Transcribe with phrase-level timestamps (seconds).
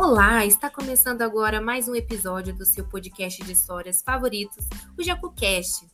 [0.00, 4.64] Olá, está começando agora mais um episódio do seu podcast de histórias favoritos,
[4.96, 5.88] o JacuCast.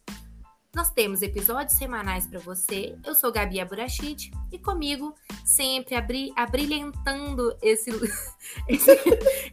[0.75, 2.95] Nós temos episódios semanais para você.
[3.03, 7.91] Eu sou Gabi Aburachid e comigo, sempre abri, abrilhantando esse,
[8.69, 8.91] esse,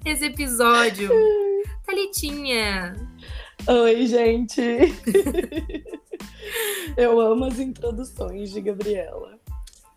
[0.03, 1.09] esse episódio,
[1.85, 2.93] Thalitinha.
[3.65, 4.61] Oi, gente.
[6.97, 9.39] Eu amo as introduções de Gabriela.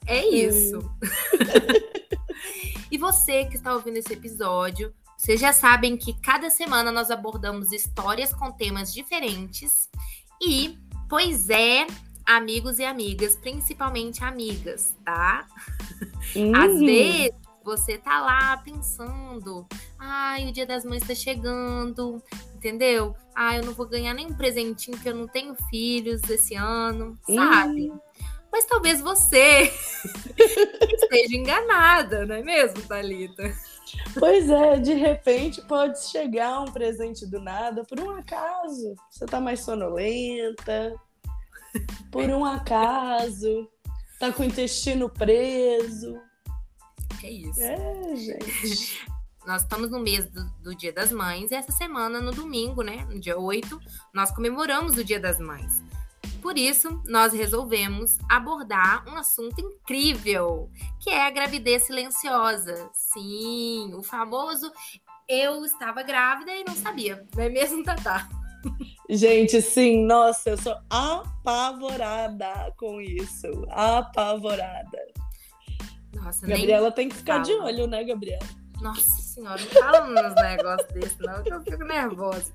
[0.06, 0.78] É isso.
[3.14, 8.34] você que está ouvindo esse episódio, vocês já sabem que cada semana nós abordamos histórias
[8.34, 9.88] com temas diferentes.
[10.42, 10.76] E,
[11.08, 11.86] pois é,
[12.26, 15.46] amigos e amigas, principalmente amigas, tá?
[16.34, 16.56] Uhum.
[16.56, 17.30] Às vezes
[17.64, 19.64] você tá lá pensando,
[19.96, 22.20] ai, o dia das mães tá chegando,
[22.56, 23.14] entendeu?
[23.32, 27.92] Ah, eu não vou ganhar nenhum presentinho porque eu não tenho filhos esse ano, sabe?
[28.54, 29.62] Mas talvez você
[30.38, 33.52] esteja enganada, não é mesmo, Thalita?
[34.16, 38.94] Pois é, de repente pode chegar um presente do nada, por um acaso.
[39.10, 40.94] Você tá mais sonolenta,
[42.12, 43.68] por um acaso,
[44.20, 46.16] tá com o intestino preso.
[47.24, 47.60] É isso.
[47.60, 49.04] É, gente.
[49.44, 53.04] Nós estamos no mês do, do Dia das Mães e essa semana, no domingo, né,
[53.10, 53.80] no dia 8,
[54.14, 55.82] nós comemoramos o Dia das Mães.
[56.44, 60.70] Por isso, nós resolvemos abordar um assunto incrível,
[61.00, 62.90] que é a gravidez silenciosa.
[62.92, 64.70] Sim, o famoso
[65.26, 68.28] eu estava grávida e não sabia, não é mesmo, Tatá?
[69.08, 73.46] Gente, sim, nossa, eu sou apavorada com isso.
[73.70, 74.98] Apavorada.
[76.14, 77.64] Nossa, Gabriela tem que ficar de fala.
[77.64, 78.46] olho, né, Gabriela?
[78.82, 82.54] Nossa senhora, não fala uns negócios desses, não, que eu fico nervosa.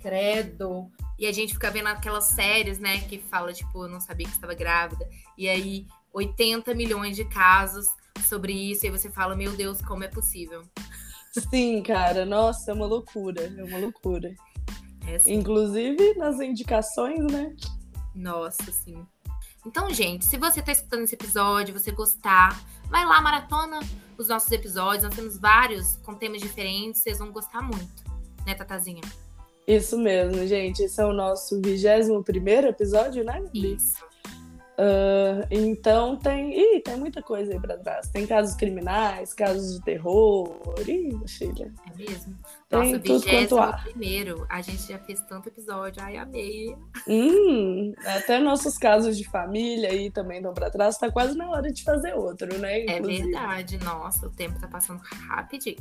[0.00, 0.90] Credo.
[1.18, 4.32] E a gente fica vendo aquelas séries, né, que fala, tipo, eu não sabia que
[4.32, 5.08] estava grávida.
[5.38, 7.86] E aí, 80 milhões de casos
[8.28, 8.86] sobre isso.
[8.86, 10.62] E você fala, meu Deus, como é possível?
[11.50, 14.34] Sim, cara, nossa, é uma loucura, é uma loucura.
[15.06, 15.34] É assim.
[15.34, 17.54] Inclusive nas indicações, né?
[18.14, 19.04] Nossa, sim.
[19.66, 23.80] Então, gente, se você tá escutando esse episódio, você gostar, vai lá, maratona
[24.16, 25.04] os nossos episódios.
[25.04, 28.04] Nós temos vários com temas diferentes, vocês vão gostar muito.
[28.46, 29.02] Né, Tatazinha?
[29.66, 30.82] Isso mesmo, gente.
[30.82, 33.40] Esse é o nosso 21 primeiro episódio, né?
[33.40, 33.74] Gabi?
[33.74, 34.04] Isso.
[34.76, 36.52] Ah, então tem.
[36.76, 38.08] Ih, tem muita coisa aí pra trás.
[38.08, 40.50] Tem casos criminais, casos de terror.
[40.86, 41.72] Ih, filha.
[41.90, 42.34] É mesmo?
[42.68, 43.72] Tem Nossa, tudo quanto há.
[43.78, 44.44] primeiro.
[44.50, 46.02] A gente já fez tanto episódio.
[46.02, 46.74] Ai, amei.
[47.06, 50.98] Hum, até nossos casos de família aí também estão pra trás.
[50.98, 52.80] Tá quase na hora de fazer outro, né?
[52.80, 53.22] É Inclusive.
[53.30, 53.78] verdade.
[53.78, 55.76] Nossa, o tempo tá passando rapidinho.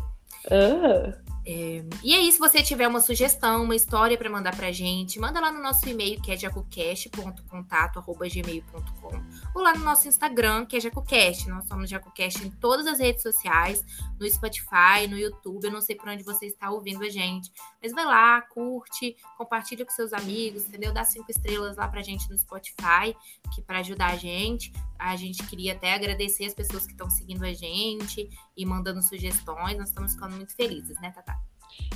[0.49, 1.13] Ah,
[1.45, 5.41] É, E aí, se você tiver uma sugestão, uma história para mandar pra gente, manda
[5.41, 9.23] lá no nosso e-mail, que é jacocast.contato.gmail.com
[9.53, 11.49] ou lá no nosso Instagram, que é jacocast.
[11.49, 13.83] Nós somos jacocast em todas as redes sociais,
[14.19, 17.91] no Spotify, no YouTube, eu não sei por onde você está ouvindo a gente, mas
[17.91, 20.93] vai lá, curte, compartilha com seus amigos, entendeu?
[20.93, 23.13] Dá cinco estrelas lá pra gente no Spotify,
[23.53, 24.71] que para ajudar a gente.
[24.97, 29.77] A gente queria até agradecer as pessoas que estão seguindo a gente e mandando sugestões.
[29.77, 31.39] Nós estamos ficando muito felizes, né, Tatá?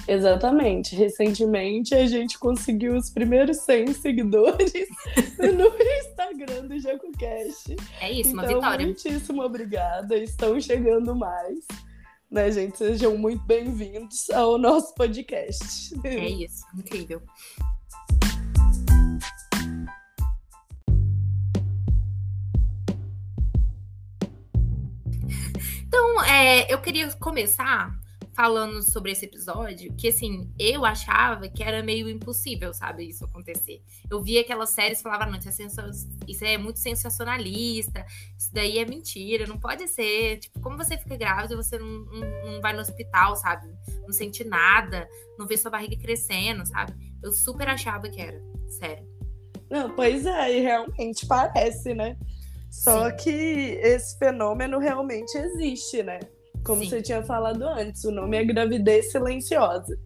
[0.07, 0.95] exatamente.
[0.95, 4.87] Recentemente a gente conseguiu os primeiros 100 seguidores
[5.37, 5.67] no
[5.99, 7.75] Instagram do JacoCast.
[8.01, 8.85] É isso, uma então, vitória.
[8.85, 10.17] muitíssimo obrigada.
[10.17, 11.59] Estão chegando mais.
[12.29, 12.77] Né, gente?
[12.77, 15.93] Sejam muito bem-vindos ao nosso podcast.
[16.03, 17.21] É isso, incrível.
[25.87, 27.97] Então, é, eu queria começar
[28.35, 33.81] falando sobre esse episódio, que assim, eu achava que era meio impossível, sabe, isso acontecer.
[34.11, 35.91] Eu via aquelas séries e falava, não, isso é,
[36.27, 38.05] isso é muito sensacionalista,
[38.37, 40.37] isso daí é mentira, não pode ser.
[40.37, 43.67] Tipo, como você fica grávida você não, não, não vai no hospital, sabe?
[44.01, 45.07] Não sente nada,
[45.39, 46.93] não vê sua barriga crescendo, sabe?
[47.23, 49.07] Eu super achava que era, sério.
[49.67, 52.15] Não, pois é, e realmente parece, né?
[52.69, 53.15] Só Sim.
[53.17, 56.19] que esse fenômeno realmente existe, né?
[56.63, 56.89] Como Sim.
[56.89, 59.97] você tinha falado antes, o nome é gravidez silenciosa.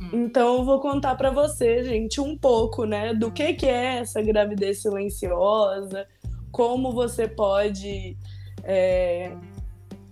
[0.00, 0.24] Hum.
[0.24, 4.20] Então eu vou contar pra você, gente, um pouco, né, do que que é essa
[4.22, 6.06] gravidez silenciosa,
[6.50, 8.16] como você pode,
[8.64, 9.32] é,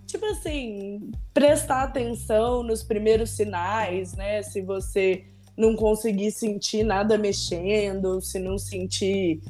[0.05, 4.41] tipo assim, prestar atenção nos primeiros sinais, né?
[4.43, 5.25] Se você
[5.57, 9.41] não conseguir sentir nada mexendo, se não sentir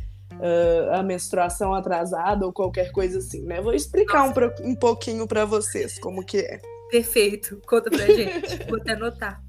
[0.41, 3.61] ah, a menstruação atrasada ou qualquer coisa assim, né?
[3.61, 6.59] Vou explicar um, pro- um pouquinho pra vocês como que é.
[6.91, 8.63] Perfeito, conta pra gente.
[8.67, 9.43] Vou até anotar.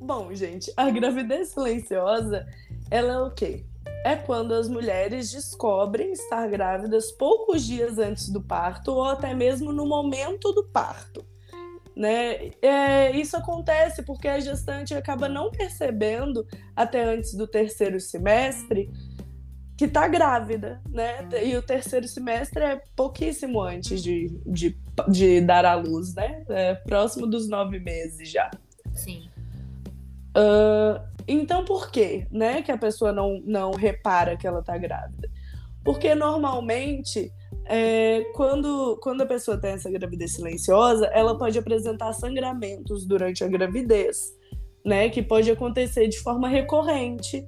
[0.00, 2.46] Bom, gente, a gravidez silenciosa,
[2.90, 3.64] ela é o quê?
[4.04, 9.72] é quando as mulheres descobrem estar grávidas poucos dias antes do parto ou até mesmo
[9.72, 11.24] no momento do parto.
[11.96, 12.52] Né?
[12.62, 16.46] É, isso acontece porque a gestante acaba não percebendo
[16.76, 18.88] até antes do terceiro semestre
[19.78, 21.28] que está grávida, né?
[21.40, 24.76] E o terceiro semestre é pouquíssimo antes de, de,
[25.08, 26.44] de dar à luz, né?
[26.48, 28.50] É próximo dos nove meses já.
[28.92, 29.28] Sim.
[30.36, 35.30] Uh, então, por quê, né, que a pessoa não, não repara que ela está grávida?
[35.84, 37.32] Porque normalmente,
[37.64, 43.48] é, quando, quando a pessoa tem essa gravidez silenciosa, ela pode apresentar sangramentos durante a
[43.48, 44.34] gravidez,
[44.84, 47.46] né, que pode acontecer de forma recorrente.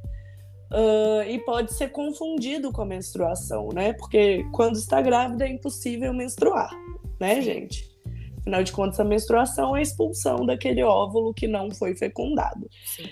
[0.70, 3.92] Uh, e pode ser confundido com a menstruação, né?
[3.94, 6.70] Porque quando está grávida é impossível menstruar,
[7.18, 7.90] né, gente?
[8.38, 12.68] Afinal de contas, a menstruação é a expulsão daquele óvulo que não foi fecundado.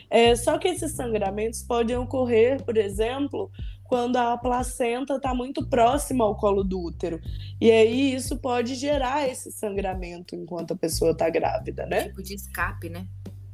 [0.08, 3.50] É, só que esses sangramentos podem ocorrer, por exemplo,
[3.84, 7.20] quando a placenta está muito próxima ao colo do útero.
[7.60, 12.04] E aí isso pode gerar esse sangramento enquanto a pessoa está grávida, né?
[12.04, 13.06] Tipo de escape, né?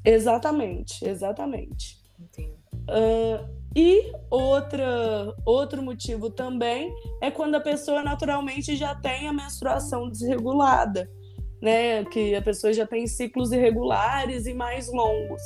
[0.05, 1.99] Exatamente, exatamente.
[2.21, 2.55] Entendo.
[2.89, 10.09] Uh, e outra, outro motivo também é quando a pessoa naturalmente já tem a menstruação
[10.09, 11.09] desregulada
[11.65, 12.05] né?
[12.05, 15.43] Que a pessoa já tem ciclos irregulares e mais longos.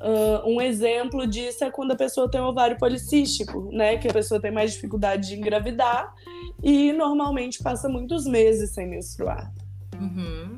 [0.00, 3.98] Uh, um exemplo disso é quando a pessoa tem ovário policístico, né?
[3.98, 6.14] Que a pessoa tem mais dificuldade de engravidar
[6.62, 9.52] e normalmente passa muitos meses sem menstruar.
[10.00, 10.56] Uhum.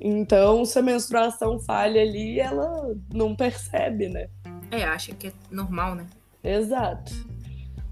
[0.00, 4.28] Então, se a menstruação falha ali, ela não percebe, né?
[4.70, 6.06] É, acha que é normal, né?
[6.42, 7.12] Exato.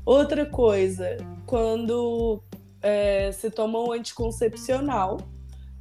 [0.05, 1.17] Outra coisa,
[1.47, 2.43] quando
[2.81, 5.19] é, se toma um anticoncepcional,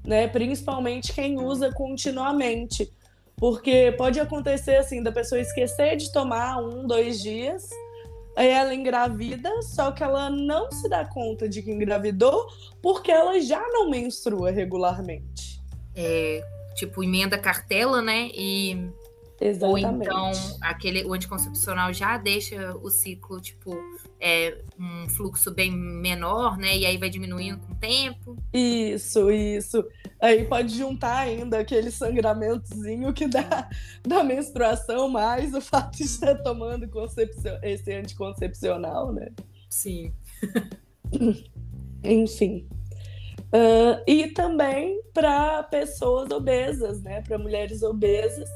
[0.06, 0.28] né?
[0.28, 2.92] Principalmente quem usa continuamente.
[3.36, 7.70] Porque pode acontecer assim, da pessoa esquecer de tomar um, dois dias,
[8.36, 12.48] aí ela engravida, só que ela não se dá conta de que engravidou
[12.82, 15.62] porque ela já não menstrua regularmente.
[15.96, 16.44] É,
[16.74, 18.32] tipo, emenda cartela, né?
[18.34, 18.90] E
[19.40, 20.10] Exatamente.
[20.10, 20.32] Ou então
[20.62, 23.78] aquele, o anticoncepcional já deixa o ciclo, tipo,
[24.20, 26.76] é, um fluxo bem menor, né?
[26.76, 28.36] E aí vai diminuindo com o tempo.
[28.52, 29.86] Isso, isso.
[30.20, 33.70] Aí pode juntar ainda aquele sangramentozinho que dá
[34.06, 36.90] da menstruação, mais o fato de estar tomando
[37.62, 39.30] esse anticoncepcional, né?
[39.70, 40.12] Sim.
[42.04, 42.68] Enfim.
[43.48, 47.22] Uh, e também para pessoas obesas, né?
[47.22, 48.50] Para mulheres obesas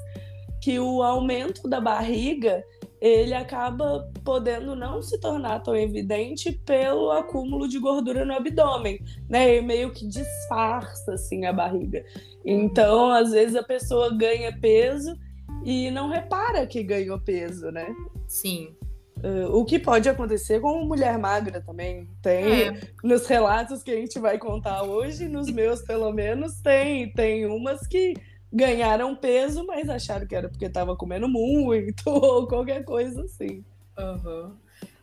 [0.62, 2.64] que o aumento da barriga
[3.02, 9.58] ele acaba podendo não se tornar tão evidente pelo acúmulo de gordura no abdômen, né?
[9.58, 12.06] E meio que disfarça assim a barriga.
[12.46, 15.18] Então, às vezes a pessoa ganha peso
[15.66, 17.88] e não repara que ganhou peso, né?
[18.28, 18.76] Sim.
[19.18, 22.08] Uh, o que pode acontecer com mulher magra também.
[22.22, 22.82] Tem é.
[23.04, 27.86] nos relatos que a gente vai contar hoje, nos meus pelo menos, tem, tem umas
[27.88, 28.14] que
[28.52, 33.64] ganharam peso, mas acharam que era porque estava comendo muito ou qualquer coisa assim.
[33.98, 34.56] Uhum.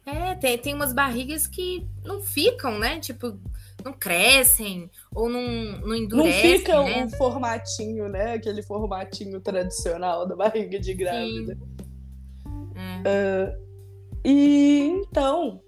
[0.04, 2.98] É, tem, tem umas barrigas que não ficam, né?
[2.98, 3.38] Tipo,
[3.84, 5.42] não crescem ou não,
[5.80, 6.50] não endurecem.
[6.52, 7.04] Não fica né?
[7.04, 8.32] um formatinho, né?
[8.34, 11.58] Aquele formatinho tradicional da barriga de grávida.
[13.04, 13.54] É.
[13.54, 13.68] Uh,
[14.24, 15.60] e então,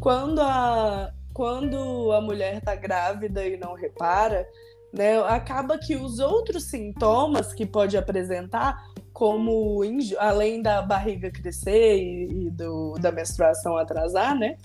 [0.00, 4.46] quando a, quando a mulher tá grávida e não repara,
[4.92, 5.18] né?
[5.22, 9.80] Acaba que os outros sintomas que pode apresentar, como
[10.18, 14.56] além da barriga crescer e, e do, da menstruação atrasar, né?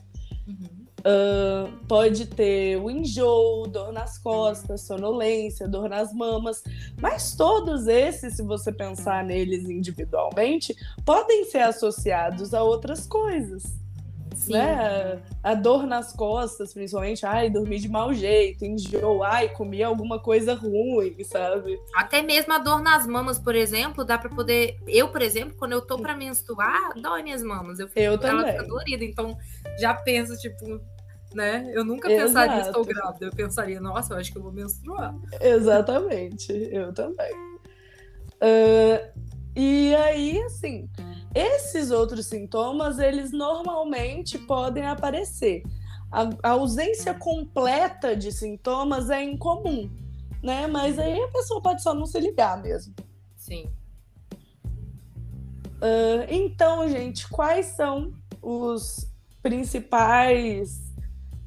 [0.48, 0.78] Uhum.
[1.00, 6.62] Uh, pode ter o enjoo, dor nas costas, sonolência, dor nas mamas,
[7.00, 13.64] mas todos esses, se você pensar neles individualmente, podem ser associados a outras coisas.
[14.38, 14.54] Sim.
[14.54, 15.22] né?
[15.44, 20.54] A dor nas costas, principalmente, ai, dormir de mau jeito, enjoo, ai, comi alguma coisa
[20.54, 21.80] ruim, sabe?
[21.96, 24.78] Até mesmo a dor nas mamas, por exemplo, dá para poder.
[24.88, 27.80] Eu, por exemplo, quando eu tô para menstruar, dói minhas mamas.
[27.80, 28.56] Eu, fico, eu também.
[28.56, 29.38] Ela dolorida, então
[29.80, 30.80] já penso, tipo,
[31.34, 31.70] né?
[31.74, 32.80] Eu nunca pensaria, Exato.
[32.80, 33.26] estou grávida.
[33.26, 35.16] Eu pensaria, nossa, eu acho que eu vou menstruar.
[35.42, 37.34] Exatamente, eu também.
[38.36, 40.88] Uh, e aí, assim,
[41.38, 45.64] esses outros sintomas, eles normalmente podem aparecer.
[46.12, 49.90] A, a ausência completa de sintomas é incomum,
[50.42, 50.66] né?
[50.66, 52.96] Mas aí a pessoa pode só não se ligar mesmo.
[53.36, 53.70] Sim.
[55.76, 59.08] Uh, então, gente, quais são os
[59.44, 60.88] principais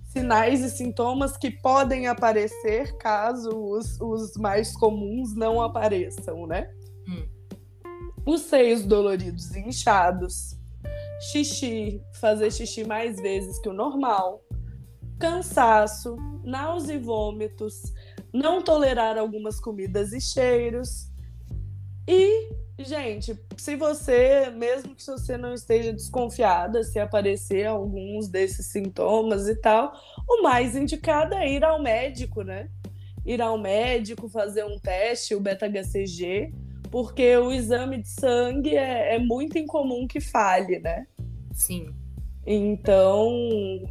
[0.05, 6.73] sinais e sintomas que podem aparecer caso os, os mais comuns não apareçam, né?
[7.09, 7.40] Hum
[8.27, 10.57] os seios doloridos e inchados,
[11.33, 14.43] xixi, fazer xixi mais vezes que o normal,
[15.19, 17.93] cansaço, náusea e vômitos,
[18.33, 21.11] não tolerar algumas comidas e cheiros.
[22.09, 29.49] E, gente, se você, mesmo que você não esteja desconfiada, se aparecer alguns desses sintomas
[29.49, 29.93] e tal,
[30.29, 32.71] o mais indicado é ir ao médico, né?
[33.27, 36.55] Ir ao médico, fazer um teste, o beta-HCG,
[36.91, 41.07] porque o exame de sangue é, é muito incomum que falhe, né?
[41.53, 41.95] Sim.
[42.47, 43.31] Então,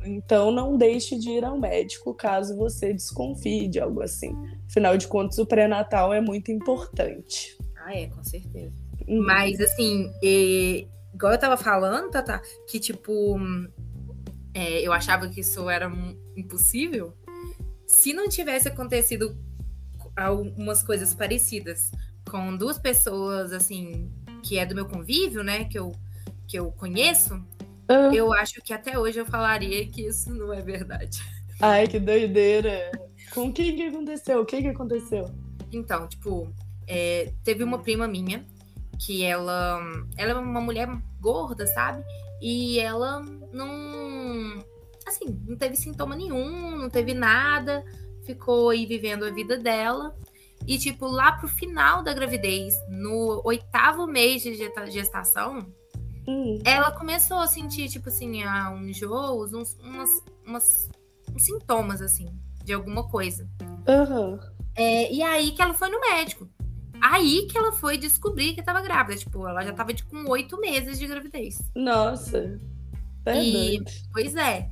[0.04, 4.36] então não deixe de ir ao médico caso você desconfie de algo assim.
[4.68, 7.58] Afinal de contas, o pré-natal é muito importante.
[7.78, 8.74] Ah, é, com certeza.
[9.08, 9.24] Uhum.
[9.24, 13.40] Mas assim, e, igual eu tava falando, Tata, que tipo,
[14.54, 15.90] é, eu achava que isso era
[16.36, 17.14] impossível.
[17.88, 19.38] Se não tivesse acontecido
[20.16, 21.92] algumas coisas parecidas
[22.30, 24.12] com duas pessoas, assim,
[24.44, 25.92] que é do meu convívio, né, que eu,
[26.48, 27.36] que eu conheço,
[27.90, 28.14] uhum.
[28.14, 31.22] eu acho que até hoje eu falaria que isso não é verdade.
[31.62, 32.92] Ai, que doideira!
[33.34, 34.42] Com quem que aconteceu?
[34.42, 35.30] O que que aconteceu?
[35.72, 36.52] Então, tipo,
[36.88, 38.46] é, teve uma prima minha
[38.98, 39.80] que ela,
[40.18, 42.04] ela é uma mulher gorda, sabe?
[42.42, 43.22] E ela
[43.54, 44.64] não,
[45.06, 47.84] assim, não teve sintoma nenhum, não teve nada,
[48.24, 50.16] ficou aí vivendo a vida dela.
[50.68, 54.56] E, tipo, lá pro final da gravidez, no oitavo mês de
[54.92, 55.66] gestação,
[56.28, 56.60] hum.
[56.64, 60.90] ela começou a sentir, tipo assim, uns enjoos, uns, umas, umas,
[61.34, 62.28] uns sintomas, assim,
[62.64, 63.50] de alguma coisa.
[63.88, 64.40] Uhum.
[64.76, 66.48] É, e aí que ela foi no médico.
[67.02, 69.18] Aí que ela foi descobrir que estava grávida.
[69.18, 71.60] Tipo, ela já estava tipo, com oito meses de gravidez.
[71.76, 72.60] Nossa.
[73.26, 74.70] É e, pois é.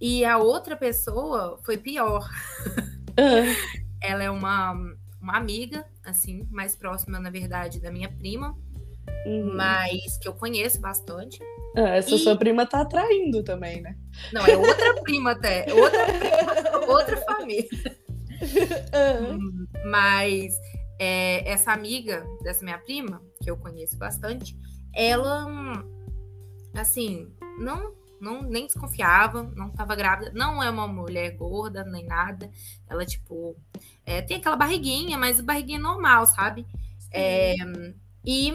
[0.00, 2.28] E a outra pessoa foi pior.
[3.18, 3.80] Uhum.
[4.00, 4.74] ela é uma
[5.20, 8.56] uma amiga, assim, mais próxima, na verdade, da minha prima,
[9.26, 9.54] uhum.
[9.54, 11.38] mas que eu conheço bastante.
[11.76, 12.18] Ah, essa e...
[12.18, 13.96] sua prima tá atraindo também, né?
[14.32, 17.68] Não, é outra prima até, outra prima, outra família.
[19.20, 19.66] Uhum.
[19.84, 20.54] Mas
[20.98, 24.56] é, essa amiga dessa minha prima, que eu conheço bastante,
[24.94, 25.46] ela,
[26.74, 32.50] assim, não não nem desconfiava, não estava grávida, não é uma mulher gorda nem nada.
[32.88, 33.56] Ela, tipo,
[34.10, 36.66] é, tem aquela barriguinha, mas barriguinha normal, sabe?
[37.12, 37.54] É,
[38.24, 38.52] e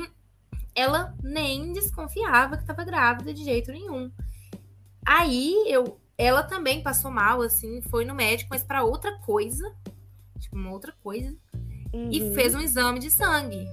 [0.75, 4.11] ela nem desconfiava que estava grávida de jeito nenhum.
[5.05, 9.73] Aí eu, ela também passou mal, assim, foi no médico, mas para outra coisa,
[10.39, 11.33] tipo, uma outra coisa,
[11.93, 12.09] uhum.
[12.11, 13.65] e fez um exame de sangue.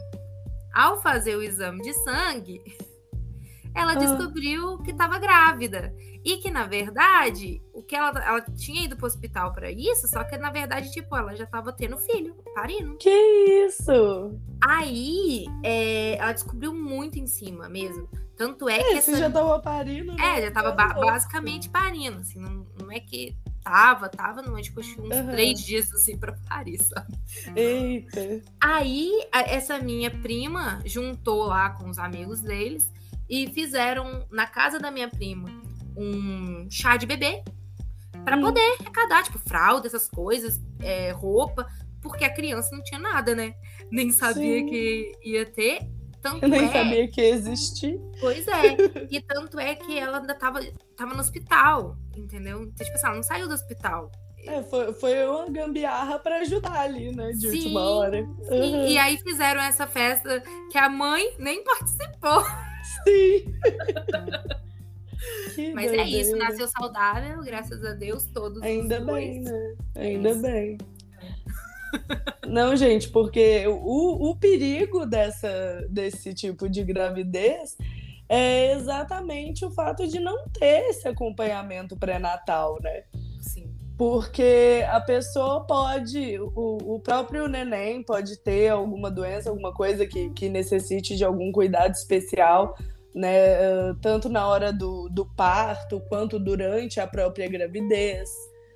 [0.72, 2.62] Ao fazer o exame de sangue,
[3.74, 3.96] ela ah.
[3.96, 5.94] descobriu que estava grávida.
[6.24, 10.22] E que, na verdade, o que ela, ela tinha ido pro hospital para isso, só
[10.22, 12.96] que, na verdade, tipo, ela já estava tendo filho, parindo.
[12.98, 13.10] Que
[13.66, 14.38] isso?
[14.64, 18.08] Aí, é, ela descobriu muito em cima mesmo.
[18.36, 19.02] Tanto é, é que.
[19.02, 19.16] Você essa...
[19.16, 20.38] já tava parindo, né?
[20.38, 24.80] É, já tava ba basicamente parindo, assim, não, não é que tava, tava, não, tipo,
[24.80, 25.30] uns uhum.
[25.30, 27.18] três dias assim pra Paris, sabe?
[27.54, 28.42] Eita.
[28.60, 32.90] Aí, essa minha prima juntou lá com os amigos deles
[33.32, 35.48] e fizeram na casa da minha prima
[35.96, 37.42] um chá de bebê
[38.26, 38.42] para hum.
[38.42, 41.66] poder arrecadar, tipo, fralda, essas coisas, é, roupa,
[42.02, 43.54] porque a criança não tinha nada, né?
[43.90, 44.66] Nem sabia Sim.
[44.66, 45.80] que ia ter.
[46.20, 46.72] Tanto Eu nem é...
[46.72, 47.98] sabia que existia.
[48.20, 48.76] Pois é.
[49.10, 50.60] E tanto é que ela ainda tava,
[50.96, 52.62] tava no hospital, entendeu?
[52.62, 54.12] Então, tipo assim, ela não saiu do hospital.
[54.46, 57.32] É, foi, foi uma gambiarra para ajudar ali, né?
[57.32, 58.22] De sim, última hora.
[58.22, 58.86] Uhum.
[58.86, 62.44] E aí fizeram essa festa que a mãe nem participou.
[62.82, 63.54] Sim.
[65.74, 69.74] Mas é isso, nasceu saudável, graças a Deus, todos Ainda bem, né?
[69.94, 70.78] Ainda é bem.
[72.46, 77.76] Não, gente, porque o, o perigo dessa, desse tipo de gravidez
[78.28, 83.04] é exatamente o fato de não ter esse acompanhamento pré-natal, né?
[83.96, 90.30] Porque a pessoa pode, o, o próprio neném pode ter alguma doença, alguma coisa que,
[90.30, 92.74] que necessite de algum cuidado especial
[93.14, 93.94] né?
[94.00, 98.30] Tanto na hora do, do parto quanto durante a própria gravidez.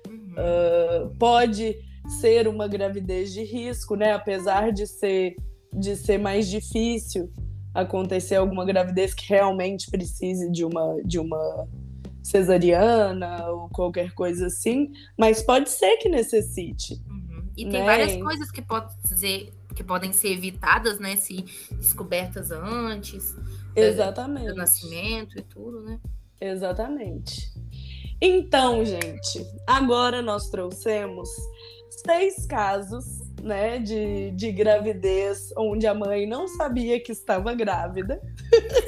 [0.07, 0.35] Uhum.
[0.37, 1.75] Uh, pode
[2.19, 4.13] ser uma gravidez de risco, né?
[4.13, 5.35] Apesar de ser,
[5.73, 7.31] de ser mais difícil
[7.73, 11.67] acontecer alguma gravidez que realmente precise de uma, de uma
[12.27, 17.01] cesariana ou qualquer coisa assim, mas pode ser que necessite.
[17.09, 17.47] Uhum.
[17.55, 17.85] E tem né?
[17.85, 21.15] várias coisas que, pode ser, que podem ser evitadas, né?
[21.15, 23.33] Se descobertas antes.
[23.73, 24.47] Exatamente.
[24.47, 25.99] Do nascimento e tudo, né?
[26.41, 27.49] Exatamente.
[28.21, 31.29] Então, gente, agora nós trouxemos
[32.05, 33.05] seis casos,
[33.41, 38.21] né, de, de gravidez onde a mãe não sabia que estava grávida.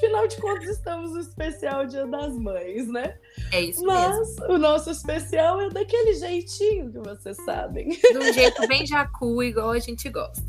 [0.00, 3.18] Afinal de contas, estamos no especial Dia das Mães, né?
[3.52, 4.54] É isso Mas mesmo.
[4.54, 7.90] o nosso especial é daquele jeitinho que vocês sabem.
[7.90, 10.42] De um jeito bem jacu, igual a gente gosta.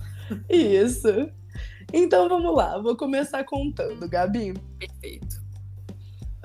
[0.50, 1.30] Isso.
[1.92, 4.54] Então vamos lá, vou começar contando, Gabi.
[4.80, 5.36] Perfeito.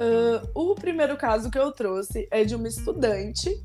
[0.01, 3.65] Uh, o primeiro caso que eu trouxe é de uma estudante.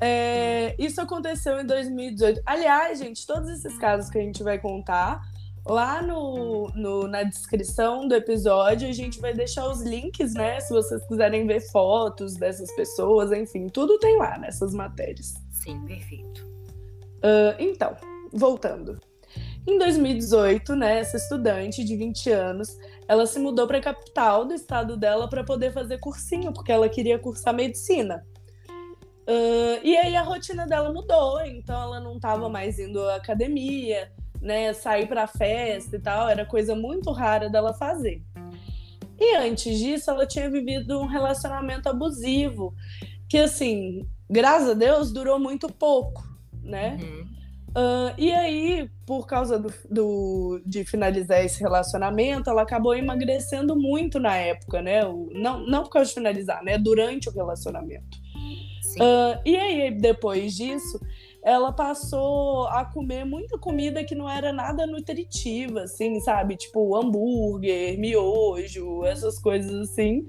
[0.00, 2.40] É, isso aconteceu em 2018.
[2.46, 5.20] Aliás, gente, todos esses casos que a gente vai contar,
[5.66, 10.60] lá no, no, na descrição do episódio, a gente vai deixar os links, né?
[10.60, 15.34] Se vocês quiserem ver fotos dessas pessoas, enfim, tudo tem lá nessas matérias.
[15.50, 16.46] Sim, perfeito.
[17.18, 17.96] Uh, então,
[18.32, 19.00] voltando.
[19.66, 22.68] Em 2018, né, essa estudante de 20 anos,
[23.08, 26.86] ela se mudou para a capital do estado dela para poder fazer cursinho, porque ela
[26.86, 28.26] queria cursar medicina.
[29.26, 34.12] Uh, e aí a rotina dela mudou, então ela não estava mais indo à academia,
[34.44, 38.22] né, sair para festa e tal, era coisa muito rara dela fazer.
[39.18, 42.74] E antes disso, ela tinha vivido um relacionamento abusivo,
[43.28, 46.22] que assim, graças a Deus, durou muito pouco,
[46.62, 46.98] né?
[47.00, 47.34] Uhum.
[47.76, 54.20] Uh, e aí, por causa do, do, de finalizar esse relacionamento, ela acabou emagrecendo muito
[54.20, 55.04] na época, né?
[55.04, 56.78] O, não, não por causa de finalizar, né?
[56.78, 58.18] Durante o relacionamento.
[58.96, 61.00] Uh, e aí, depois disso,
[61.44, 66.56] ela passou a comer muita comida que não era nada nutritiva, assim, sabe?
[66.56, 70.26] Tipo hambúrguer, miojo, essas coisas assim.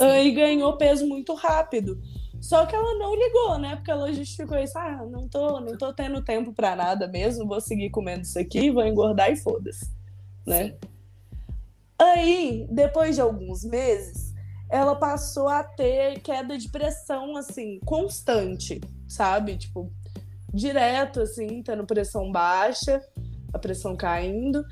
[0.00, 2.00] Uh, e ganhou peso muito rápido.
[2.40, 3.76] Só que ela não ligou, né?
[3.76, 4.76] Porque ela justificou isso.
[4.76, 8.68] Ah, não tô, não tô tendo tempo para nada mesmo, vou seguir comendo isso aqui,
[8.68, 9.88] vou engordar e foda-se.
[10.44, 10.74] Né?
[11.96, 14.34] Aí, depois de alguns meses,
[14.68, 19.56] ela passou a ter queda de pressão, assim, constante, sabe?
[19.56, 19.90] Tipo,
[20.52, 23.00] direto, assim, tendo pressão baixa,
[23.52, 24.64] a pressão caindo.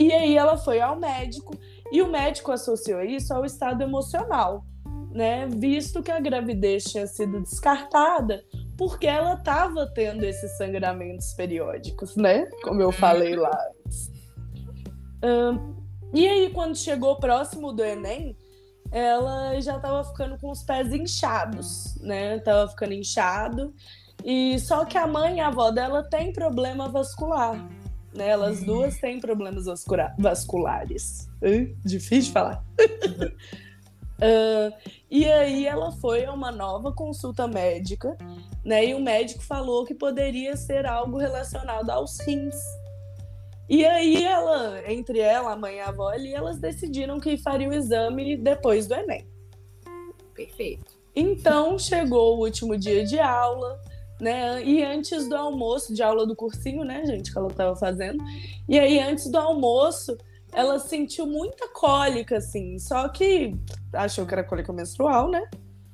[0.00, 1.58] E aí ela foi ao médico,
[1.90, 4.64] e o médico associou isso ao estado emocional
[5.12, 5.46] né?
[5.48, 8.44] Visto que a gravidez tinha sido descartada
[8.76, 12.46] porque ela estava tendo esses sangramentos periódicos, né?
[12.62, 14.10] Como eu falei lá antes.
[16.14, 18.36] E aí, quando chegou próximo do Enem,
[18.92, 22.38] ela já estava ficando com os pés inchados, né?
[22.38, 23.74] Tava ficando inchado.
[24.24, 27.56] E só que a mãe e a avó dela tem problema vascular.
[28.14, 28.28] Né?
[28.28, 29.66] Elas duas têm problemas
[30.18, 31.28] vasculares.
[31.84, 32.64] Difícil de falar.
[34.18, 34.74] Uh,
[35.08, 38.18] e aí ela foi a uma nova consulta médica,
[38.64, 38.86] né?
[38.86, 42.56] E o médico falou que poderia ser algo relacionado aos rins.
[43.68, 47.70] E aí ela, entre ela, a mãe e a avó ali, elas decidiram que fariam
[47.70, 49.24] o exame depois do Enem.
[50.34, 50.98] Perfeito.
[51.14, 53.80] Então chegou o último dia de aula,
[54.20, 54.62] né?
[54.62, 58.22] E antes do almoço, de aula do cursinho, né, gente, que ela estava fazendo.
[58.68, 60.16] E aí, antes do almoço,
[60.52, 63.54] ela sentiu muita cólica, assim, só que
[63.92, 65.48] achou que era cólica menstrual, né?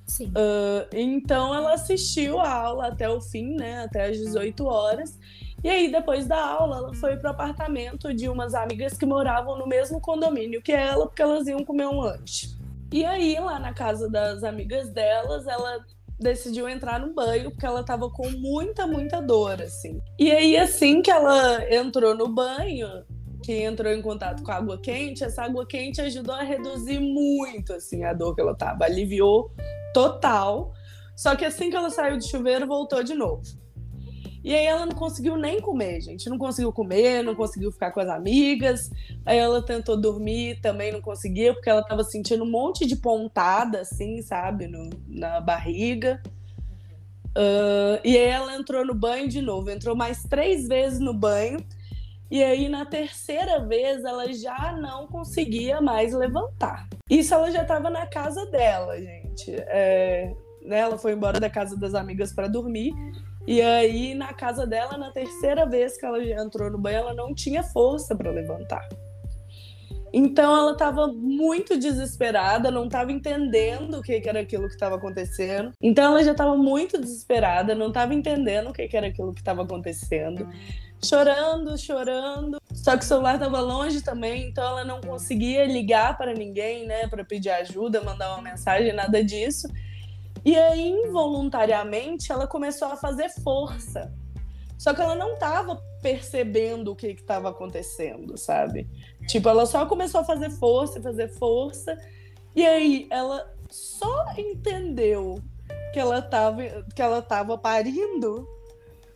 [0.06, 0.28] Sim.
[0.28, 3.84] Uh, então ela assistiu a aula até o fim, né?
[3.84, 5.18] Até as 18 horas.
[5.62, 9.66] E aí, depois da aula, ela foi pro apartamento de umas amigas que moravam no
[9.66, 12.54] mesmo condomínio que ela, porque elas iam comer um lanche.
[12.92, 15.84] E aí, lá na casa das amigas delas, ela
[16.24, 20.00] decidiu entrar no banho porque ela tava com muita, muita dor, assim.
[20.18, 22.88] E aí, assim que ela entrou no banho,
[23.44, 27.74] que entrou em contato com a água quente, essa água quente ajudou a reduzir muito
[27.74, 29.52] assim a dor que ela tava, aliviou
[29.92, 30.72] total.
[31.14, 33.42] Só que assim que ela saiu do chuveiro, voltou de novo.
[34.44, 36.28] E aí ela não conseguiu nem comer, gente.
[36.28, 38.90] Não conseguiu comer, não conseguiu ficar com as amigas.
[39.24, 43.80] Aí ela tentou dormir, também não conseguia, porque ela tava sentindo um monte de pontada,
[43.80, 46.22] assim, sabe, no, na barriga.
[47.30, 49.70] Uh, e aí ela entrou no banho de novo.
[49.70, 51.64] Entrou mais três vezes no banho.
[52.30, 56.86] E aí, na terceira vez, ela já não conseguia mais levantar.
[57.08, 59.52] Isso ela já estava na casa dela, gente.
[59.52, 62.92] É, né, ela foi embora da casa das amigas para dormir.
[63.46, 67.14] E aí, na casa dela, na terceira vez que ela já entrou no banho, ela
[67.14, 68.88] não tinha força para levantar.
[70.16, 74.94] Então ela estava muito desesperada, não estava entendendo o que, que, era aquilo que estava
[74.94, 75.72] acontecendo.
[75.82, 79.40] Então ela já estava muito desesperada, não estava entendendo o que, que, era aquilo que
[79.40, 80.48] estava acontecendo
[81.04, 82.60] chorando, chorando.
[82.72, 87.06] Só que o celular estava longe também, então ela não conseguia ligar para ninguém, né,
[87.06, 89.68] para pedir ajuda, mandar uma mensagem, nada disso.
[90.42, 94.12] E aí, involuntariamente, ela começou a fazer força.
[94.78, 98.88] Só que ela não estava percebendo o que estava acontecendo, sabe?
[99.26, 101.96] Tipo, ela só começou a fazer força, fazer força.
[102.54, 105.40] E aí, ela só entendeu
[105.92, 106.62] que ela estava
[106.94, 108.46] que ela tava parindo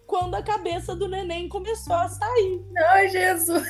[0.07, 2.65] quando a cabeça do neném começou a sair.
[2.89, 3.69] Ai, Jesus!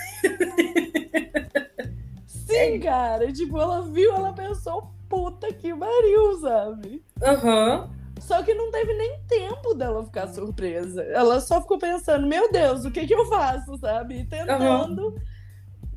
[2.27, 3.33] Sim, cara.
[3.33, 7.05] Tipo, ela viu, ela pensou, puta que pariu, sabe?
[7.23, 7.81] Aham.
[7.81, 7.99] Uhum.
[8.21, 11.03] Só que não teve nem tempo dela ficar surpresa.
[11.05, 14.21] Ela só ficou pensando, meu Deus, o que que eu faço, sabe?
[14.21, 15.16] E tentando uhum.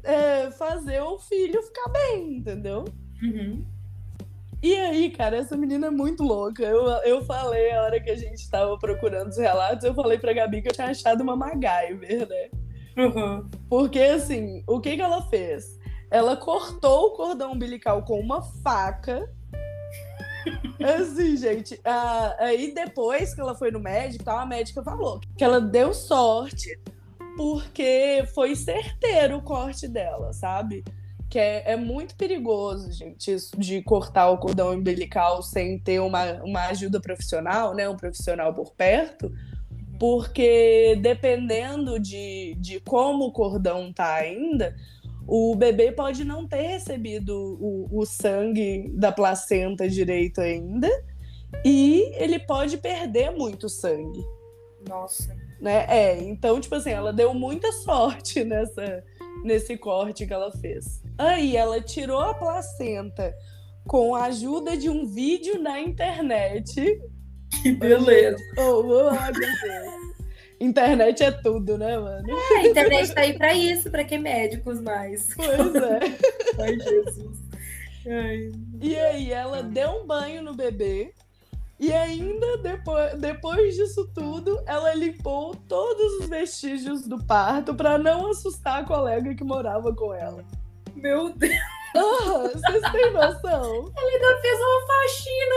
[0.03, 2.85] é, fazer o filho ficar bem, entendeu?
[3.23, 3.65] Uhum.
[4.61, 6.61] E aí, cara, essa menina é muito louca.
[6.61, 10.33] Eu, eu falei, a hora que a gente tava procurando os relatos, eu falei pra
[10.33, 12.49] Gabi que eu tinha achado uma MacGyver, né?
[12.95, 13.49] Uhum.
[13.67, 15.79] Porque, assim, o que que ela fez?
[16.11, 19.27] Ela cortou o cordão umbilical com uma faca.
[20.99, 21.79] Assim, gente.
[22.37, 26.79] aí depois que ela foi no médico, a médica falou que ela deu sorte
[27.37, 30.83] porque foi certeiro o corte dela, sabe?
[31.31, 36.33] que é, é, muito perigoso, gente, isso de cortar o cordão umbilical sem ter uma,
[36.43, 37.87] uma ajuda profissional, né?
[37.87, 39.31] Um profissional por perto,
[39.97, 44.75] porque dependendo de, de como o cordão tá ainda,
[45.27, 50.89] o bebê pode não ter recebido o, o sangue da placenta direito ainda,
[51.63, 54.23] e ele pode perder muito sangue.
[54.87, 55.35] Nossa.
[55.59, 55.85] Né?
[55.87, 59.03] É, então, tipo assim, ela deu muita sorte nessa,
[59.43, 61.03] nesse corte que ela fez.
[61.17, 63.33] Aí ela tirou a placenta
[63.85, 66.99] com a ajuda de um vídeo na internet.
[67.61, 68.37] Que beleza!
[68.57, 70.10] Oh, oh, meu Deus.
[70.61, 72.29] Internet é tudo, né, mano?
[72.29, 75.33] É, a internet tá aí pra isso, pra que médicos mais?
[75.35, 75.99] Pois é.
[76.61, 77.37] Ai, Jesus.
[78.07, 78.51] Ai.
[78.79, 81.13] E aí, ela deu um banho no bebê,
[81.79, 88.29] e ainda depois, depois disso tudo, ela limpou todos os vestígios do parto para não
[88.29, 90.45] assustar a colega que morava com ela.
[90.95, 91.55] Meu Deus!
[91.95, 93.91] Oh, vocês têm noção?
[93.97, 95.55] Ela ainda fez uma faxina.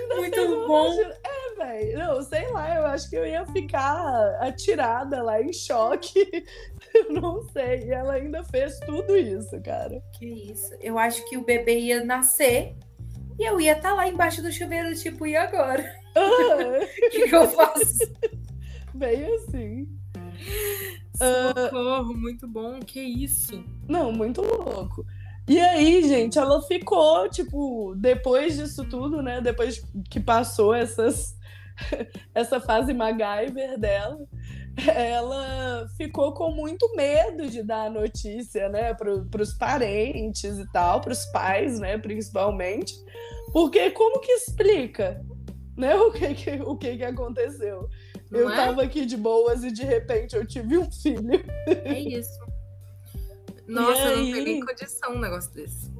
[0.00, 0.88] Ainda Muito bom.
[0.88, 1.14] Faxina.
[1.24, 1.98] É, velho.
[1.98, 6.44] Não, sei lá, eu acho que eu ia ficar atirada lá em choque.
[7.10, 7.84] não sei.
[7.84, 10.02] E ela ainda fez tudo isso, cara.
[10.18, 10.72] Que isso.
[10.80, 12.76] Eu acho que o bebê ia nascer
[13.38, 15.84] e eu ia estar tá lá embaixo do chuveiro, tipo, e agora?
[16.14, 17.98] O que, que, eu faço?
[18.94, 19.88] Bem assim.
[21.14, 22.16] Socorro, uh...
[22.16, 23.62] muito bom, que isso?
[23.86, 25.04] Não, muito louco.
[25.48, 29.40] E aí, gente, ela ficou, tipo, depois disso tudo, né?
[29.40, 31.36] Depois que passou essas,
[32.34, 34.18] essa fase MacGyver dela,
[34.86, 41.00] ela ficou com muito medo de dar a notícia, né, para os parentes e tal,
[41.00, 42.94] para os pais, né, principalmente,
[43.52, 45.24] porque como que explica,
[45.76, 47.88] né, o que que, o que, que aconteceu?
[48.30, 48.56] Não eu é?
[48.56, 51.44] tava aqui de boas e de repente eu tive um filho.
[51.66, 52.38] É isso.
[53.66, 55.95] Nossa, não tem nem condição um negócio desse.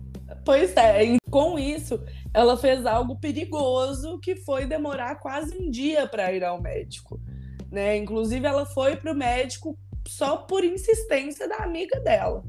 [0.46, 6.32] Pois é, com isso, ela fez algo perigoso que foi demorar quase um dia para
[6.32, 7.20] ir ao médico
[7.70, 7.96] né?
[7.96, 12.44] Inclusive, ela foi pro médico só por insistência da amiga dela,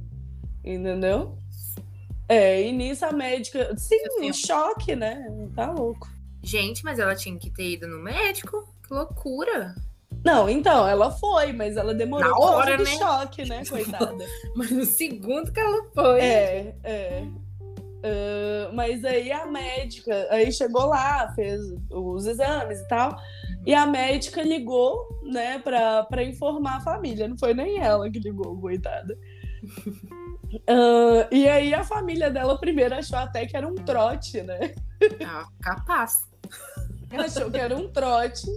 [0.63, 1.37] entendeu?
[2.29, 5.25] É, e nisso a médica, sim, em choque, né?
[5.55, 6.09] Tá louco.
[6.41, 8.73] Gente, mas ela tinha que ter ido no médico?
[8.85, 9.75] Que loucura!
[10.23, 12.85] Não, então, ela foi, mas ela demorou Na hora, né?
[12.85, 14.25] choque, né, coitada.
[14.55, 16.19] mas no segundo que ela foi.
[16.19, 17.27] É, é.
[18.07, 23.17] Uh, mas aí a médica, aí chegou lá, fez os exames e tal.
[23.65, 27.27] E a médica ligou, né, pra, pra informar a família.
[27.27, 29.17] Não foi nem ela que ligou, coitada.
[30.53, 34.73] Uh, e aí a família dela primeiro achou até que era um trote, né?
[35.25, 36.27] Ah, capaz.
[37.11, 38.47] Achou que era um trote.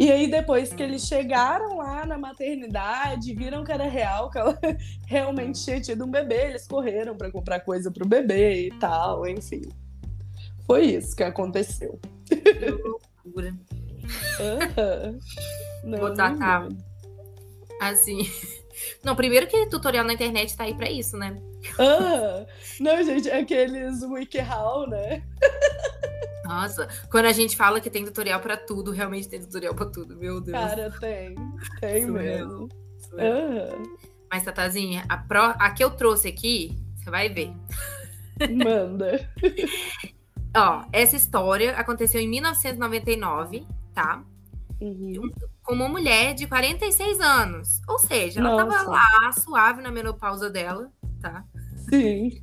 [0.00, 4.58] E aí, depois que eles chegaram lá na maternidade, viram que era real, que ela
[5.06, 9.60] realmente tinha tido um bebê, eles correram para comprar coisa pro bebê e tal, enfim.
[10.66, 12.00] Foi isso que aconteceu.
[12.24, 13.54] Que loucura.
[14.40, 15.18] Uhum.
[15.84, 16.66] Não, Botar, tá.
[17.78, 18.26] Assim.
[19.04, 21.36] Não, primeiro que tutorial na internet tá aí pra isso, né?
[21.78, 22.46] Ah,
[22.80, 25.22] não, gente, é aqueles WikiHow, né?
[26.50, 30.16] Nossa, quando a gente fala que tem tutorial pra tudo, realmente tem tutorial pra tudo,
[30.16, 30.58] meu Deus.
[30.58, 31.34] Cara, tem.
[31.80, 32.68] Tem mesmo.
[33.12, 33.96] Uhum.
[34.30, 37.52] Mas, Tatazinha, a, pro, a que eu trouxe aqui, você vai ver.
[38.50, 39.28] Manda.
[40.56, 44.24] Ó, essa história aconteceu em 1999 tá?
[44.80, 45.30] Uhum.
[45.62, 47.80] Com uma mulher de 46 anos.
[47.86, 48.78] Ou seja, ela Nossa.
[48.78, 51.44] tava lá, suave na menopausa dela, tá?
[51.88, 52.42] Sim.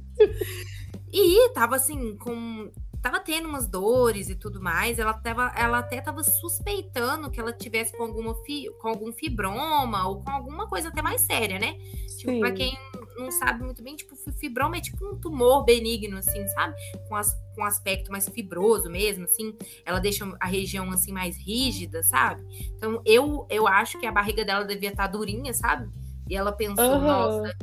[1.11, 2.71] E tava assim, com.
[3.01, 4.99] Tava tendo umas dores e tudo mais.
[4.99, 10.07] Ela, tava, ela até tava suspeitando que ela tivesse com, alguma fi, com algum fibroma
[10.07, 11.77] ou com alguma coisa até mais séria, né?
[12.07, 12.17] Sim.
[12.17, 12.77] Tipo, pra quem
[13.17, 16.75] não sabe muito bem, tipo, fibroma é tipo um tumor benigno, assim, sabe?
[17.07, 19.55] Com, as, com aspecto mais fibroso mesmo, assim.
[19.85, 22.45] Ela deixa a região, assim, mais rígida, sabe?
[22.75, 25.89] Então, eu, eu acho que a barriga dela devia estar tá durinha, sabe?
[26.29, 27.01] E ela pensou, uhum.
[27.01, 27.57] nossa,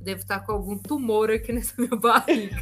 [0.00, 2.56] devo estar com algum tumor aqui nessa minha barriga.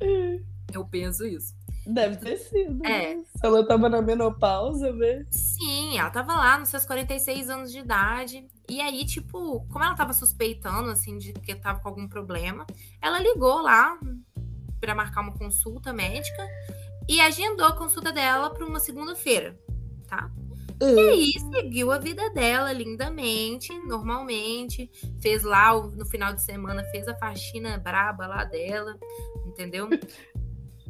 [0.76, 1.54] eu penso isso.
[1.86, 2.84] Deve ter sido.
[2.86, 3.14] É.
[3.14, 3.24] né?
[3.42, 5.26] Ela tava na menopausa, vê.
[5.30, 8.46] Sim, ela tava lá nos seus 46 anos de idade.
[8.68, 12.66] E aí, tipo, como ela tava suspeitando, assim, de que tava com algum problema,
[13.00, 13.98] ela ligou lá
[14.80, 16.46] pra marcar uma consulta médica
[17.08, 19.58] e agendou a consulta dela pra uma segunda-feira,
[20.08, 20.30] tá?
[20.80, 24.90] E aí, seguiu a vida dela lindamente, normalmente.
[25.20, 28.98] Fez lá, no final de semana, fez a faxina braba lá dela,
[29.46, 29.88] entendeu?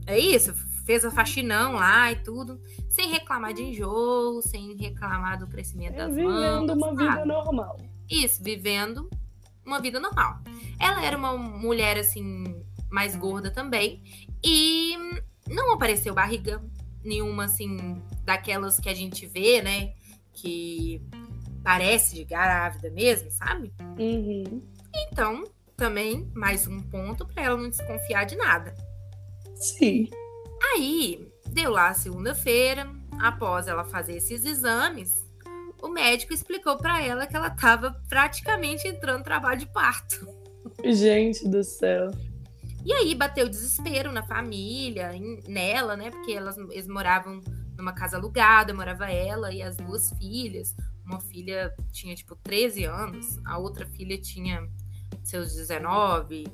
[0.06, 5.46] É isso, fez a faxinão lá e tudo, sem reclamar de enjoo, sem reclamar do
[5.46, 7.28] crescimento É das vivendo mãos, uma vida sabe?
[7.28, 7.80] normal.
[8.10, 9.08] Isso, vivendo
[9.64, 10.40] uma vida normal.
[10.78, 14.02] Ela era uma mulher, assim, mais gorda também.
[14.44, 14.96] E
[15.48, 16.62] não apareceu barriga
[17.04, 19.94] nenhuma, assim, daquelas que a gente vê, né?
[20.32, 21.00] Que
[21.62, 23.72] parece de grávida mesmo, sabe?
[23.98, 24.62] Uhum.
[24.94, 25.44] Então,
[25.76, 28.74] também, mais um ponto para ela não desconfiar de nada.
[29.62, 30.08] Sim.
[30.74, 35.24] Aí, deu lá segunda-feira, após ela fazer esses exames,
[35.82, 40.26] o médico explicou para ela que ela estava praticamente entrando em trabalho de parto.
[40.84, 42.10] Gente do céu.
[42.84, 46.10] E aí bateu desespero na família, em- nela, né?
[46.10, 47.40] Porque elas, eles moravam
[47.76, 50.74] numa casa alugada, morava ela e as duas filhas.
[51.04, 54.68] Uma filha tinha, tipo, 13 anos, a outra filha tinha
[55.22, 56.44] seus 19,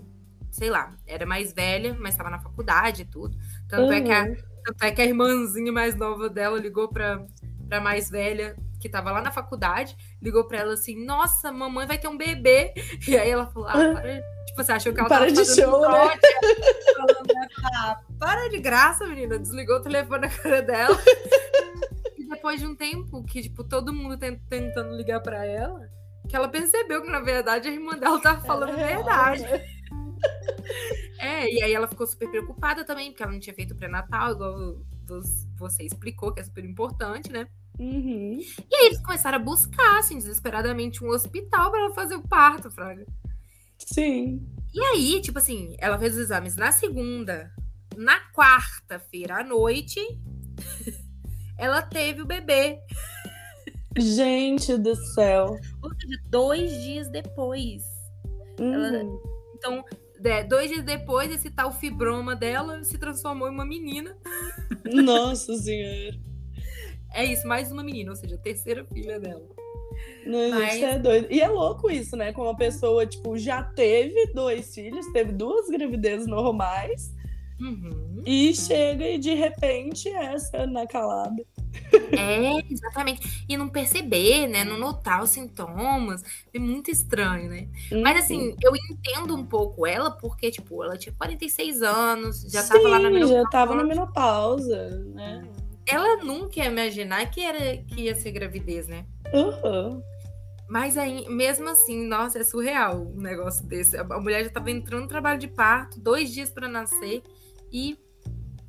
[0.59, 3.37] sei lá, era mais velha, mas estava na faculdade e tudo.
[3.69, 4.37] Tanto, é que a, Uhum.
[4.65, 7.25] tanto é que a irmãzinha mais nova dela ligou pra,
[7.69, 11.99] pra mais velha, que tava lá na faculdade, ligou pra ela assim: Nossa, mamãe vai
[11.99, 12.75] ter um bebê.
[13.07, 14.23] E aí ela falou: Ah, para.
[14.47, 15.89] Tipo, você achou que ela Para tava de show, né?
[15.89, 16.21] trote,
[16.97, 17.49] falando, né?
[17.75, 19.39] Ah, para de graça, menina.
[19.39, 20.99] Desligou o telefone na cara dela.
[22.17, 25.81] E depois de um tempo que, tipo, todo mundo tent- tentando ligar pra ela,
[26.29, 29.45] que ela percebeu que, na verdade, a irmã dela tava falando a verdade.
[31.19, 34.79] É, e aí ela ficou super preocupada também, porque ela não tinha feito pré-natal, igual
[35.57, 37.49] você explicou, que é super importante, né?
[37.79, 38.39] Uhum.
[38.71, 42.71] E aí eles começaram a buscar, assim, desesperadamente, um hospital pra ela fazer o parto,
[42.71, 43.07] Fraga.
[43.79, 44.47] Sim.
[44.75, 47.53] E aí, tipo assim, ela fez os exames na segunda,
[47.97, 50.01] na quarta-feira à noite,
[51.59, 52.79] ela teve o bebê.
[53.97, 55.57] Gente do céu.
[55.83, 57.83] Ou seja, dois dias depois.
[58.59, 59.23] Ela- Uhum.
[59.57, 59.85] Então,
[60.25, 64.17] é, dois dias depois, esse tal fibroma dela se transformou em uma menina.
[64.85, 66.17] Nossa senhora.
[67.15, 69.43] É isso, mais uma menina, ou seja, a terceira filha dela.
[70.27, 71.27] Não, Mas- gente, é doido.
[71.31, 72.33] E é louco isso, né?
[72.33, 77.15] Como a pessoa, tipo, já teve dois filhos, teve duas gravidezes normais,
[77.61, 78.23] Uhum.
[78.25, 81.45] e chega e de repente essa na calada.
[82.17, 83.45] É, exatamente.
[83.49, 84.65] E não perceber, né?
[84.65, 86.23] Não notar os sintomas.
[86.53, 87.69] É muito estranho, né?
[88.03, 88.19] Mas Uhum.
[88.23, 92.99] assim, eu entendo um pouco ela, porque, tipo, ela tinha 46 anos, já tava lá
[92.99, 93.43] na Sim, menopausa.
[93.43, 95.49] já tava na menopausa, né?
[95.87, 99.07] Ela nunca ia imaginar que, era, que ia ser gravidez, né?
[99.33, 100.03] Uhum.
[100.69, 103.97] Mas aí, mesmo assim, nossa, é surreal um negócio desse.
[103.97, 107.23] A mulher já tava entrando no trabalho de parto, dois dias pra nascer
[107.73, 107.97] e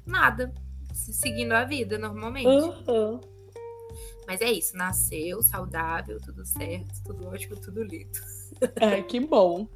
[0.05, 0.53] nada.
[0.99, 2.47] Se- Seguindo a vida normalmente.
[2.47, 3.19] Uhum.
[4.27, 8.19] Mas é isso, nasceu, saudável, tudo certo, tudo ótimo, tudo lindo.
[8.75, 9.67] É, que bom.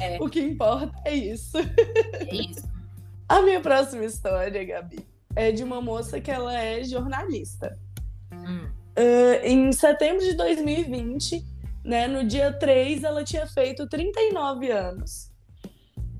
[0.00, 0.18] É.
[0.20, 1.56] O que importa é isso.
[1.56, 2.68] É isso.
[3.28, 5.06] A minha próxima história, Gabi,
[5.36, 7.78] é de uma moça que ela é jornalista.
[8.32, 8.66] Hum.
[8.98, 11.44] Uh, em setembro de 2020,
[11.84, 15.30] né, no dia 3, ela tinha feito 39 anos.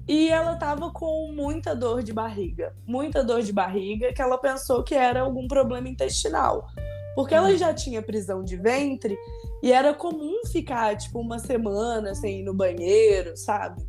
[0.06, 2.74] E ela tava com muita dor de barriga.
[2.86, 6.66] Muita dor de barriga, que ela pensou que era algum problema intestinal.
[7.14, 7.56] Porque ela Hum.
[7.56, 9.16] já tinha prisão de ventre
[9.62, 13.82] e era comum ficar, tipo, uma semana sem ir no banheiro, sabe?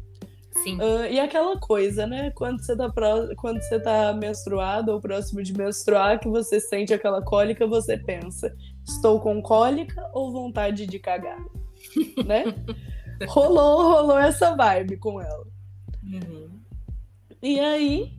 [0.64, 0.78] Sim.
[0.80, 2.32] Ah, e aquela coisa, né?
[2.34, 6.94] Quando você, tá pró- Quando você tá menstruado ou próximo de menstruar, que você sente
[6.94, 8.56] aquela cólica, você pensa:
[8.88, 11.44] estou com cólica ou vontade de cagar?
[12.26, 12.46] né?
[13.28, 15.46] Rolou, rolou essa vibe com ela.
[16.12, 16.60] Uhum.
[17.42, 18.14] E aí,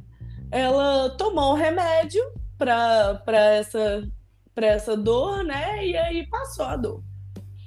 [0.51, 2.23] ela tomou um remédio
[2.59, 4.09] pra, essa,
[4.55, 5.87] pra essa dor, né?
[5.87, 7.03] E aí passou a dor.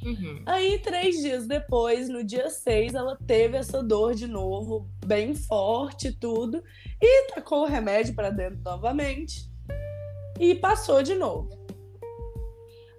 [0.03, 0.43] Uhum.
[0.45, 6.12] Aí, três dias depois, no dia 6, ela teve essa dor de novo, bem forte
[6.12, 6.63] tudo,
[7.01, 9.49] e tacou o remédio para dentro novamente
[10.39, 11.49] e passou de novo.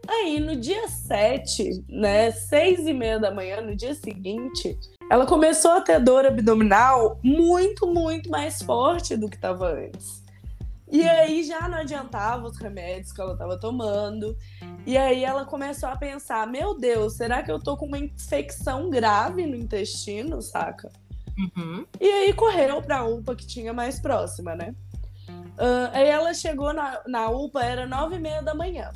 [0.06, 4.76] Aí, no dia 7, né, seis e meia da manhã, no dia seguinte,
[5.10, 10.22] ela começou a ter dor abdominal muito, muito mais forte do que estava antes.
[10.88, 14.36] E aí já não adiantava os remédios que ela estava tomando.
[14.86, 18.88] E aí ela começou a pensar: meu Deus, será que eu tô com uma infecção
[18.88, 20.88] grave no intestino, saca?
[21.36, 21.84] Uhum.
[22.00, 24.74] E aí correu pra UPA que tinha mais próxima, né?
[25.28, 28.92] Uh, aí ela chegou na, na UPA, era nove e meia da manhã.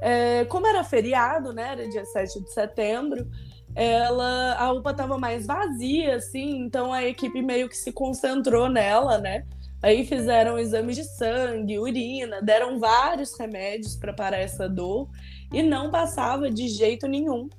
[0.00, 1.72] É, como era feriado, né?
[1.72, 3.26] Era dia 7 de setembro,
[3.74, 9.18] ela, a UPA estava mais vazia, assim, então a equipe meio que se concentrou nela,
[9.18, 9.44] né?
[9.82, 15.10] Aí fizeram exames de sangue, urina, deram vários remédios para parar essa dor
[15.52, 17.50] e não passava de jeito nenhum.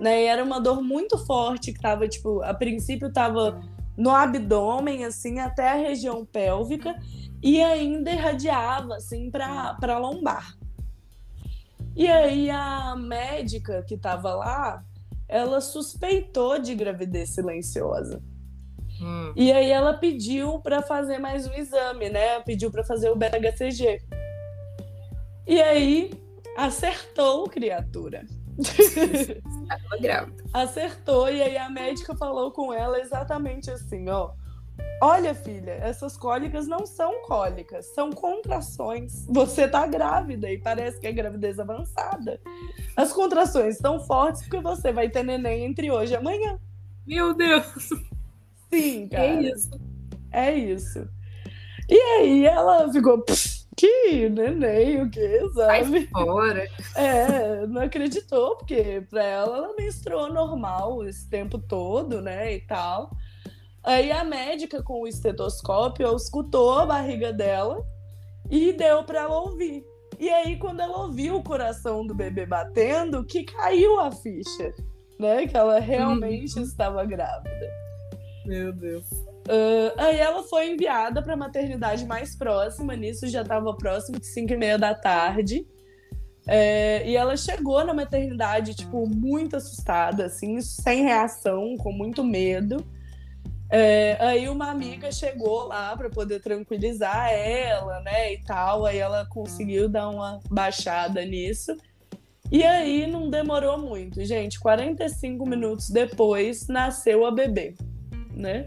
[0.00, 0.22] Né?
[0.22, 3.60] E era uma dor muito forte que tava, tipo, a princípio tava
[3.96, 6.96] no abdômen, assim, até a região pélvica
[7.42, 10.56] e ainda irradiava, assim, para lombar.
[11.94, 14.84] E aí a médica que estava lá,
[15.28, 18.22] ela suspeitou de gravidez silenciosa.
[19.00, 19.32] Hum.
[19.36, 22.40] E aí ela pediu para fazer mais um exame, né?
[22.40, 24.02] Pediu para fazer o beta-HCG.
[25.46, 26.10] E aí
[26.56, 28.24] acertou, criatura.
[28.58, 30.44] Estava grávida.
[30.52, 34.32] Acertou e aí a médica falou com ela exatamente assim, ó.
[35.00, 39.24] Olha, filha, essas cólicas não são cólicas, são contrações.
[39.28, 42.40] Você tá grávida e parece que é gravidez avançada.
[42.96, 46.58] As contrações estão fortes porque você vai ter neném entre hoje e amanhã.
[47.06, 47.88] Meu Deus!
[48.72, 49.24] Sim, cara.
[49.24, 49.70] É isso.
[50.32, 51.08] É isso.
[51.88, 53.24] E aí ela ficou,
[53.76, 56.06] que neném, o que, Sai sabe?
[56.08, 56.68] fora.
[56.94, 63.10] É, não acreditou, porque pra ela ela menstruou normal esse tempo todo, né, e tal.
[63.88, 67.82] Aí a médica com o estetoscópio escutou a barriga dela
[68.50, 69.82] e deu pra ela ouvir.
[70.20, 74.74] E aí quando ela ouviu o coração do bebê batendo, que caiu a ficha,
[75.18, 77.72] né, que ela realmente estava grávida.
[78.44, 79.06] Meu Deus.
[79.10, 84.26] Uh, aí ela foi enviada para a maternidade mais próxima, nisso já estava próximo de
[84.26, 85.66] 5 e meia da tarde.
[86.46, 92.84] É, e ela chegou na maternidade, tipo, muito assustada, assim, sem reação, com muito medo.
[93.70, 98.86] É, aí uma amiga chegou lá para poder tranquilizar ela, né, e tal.
[98.86, 101.76] Aí ela conseguiu dar uma baixada nisso.
[102.50, 104.58] E aí não demorou muito, gente.
[104.58, 107.74] 45 minutos depois nasceu a bebê,
[108.34, 108.66] né?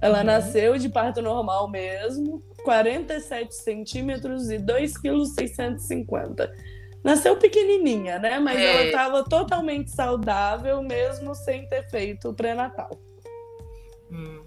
[0.00, 0.24] Ela Uhum.
[0.24, 6.52] nasceu de parto normal mesmo, 47 centímetros e 2,650 kg.
[7.04, 8.38] Nasceu pequenininha, né?
[8.38, 8.64] Mas É.
[8.64, 12.90] ela estava totalmente saudável, mesmo sem ter feito o pré-natal.
[14.10, 14.42] Hum.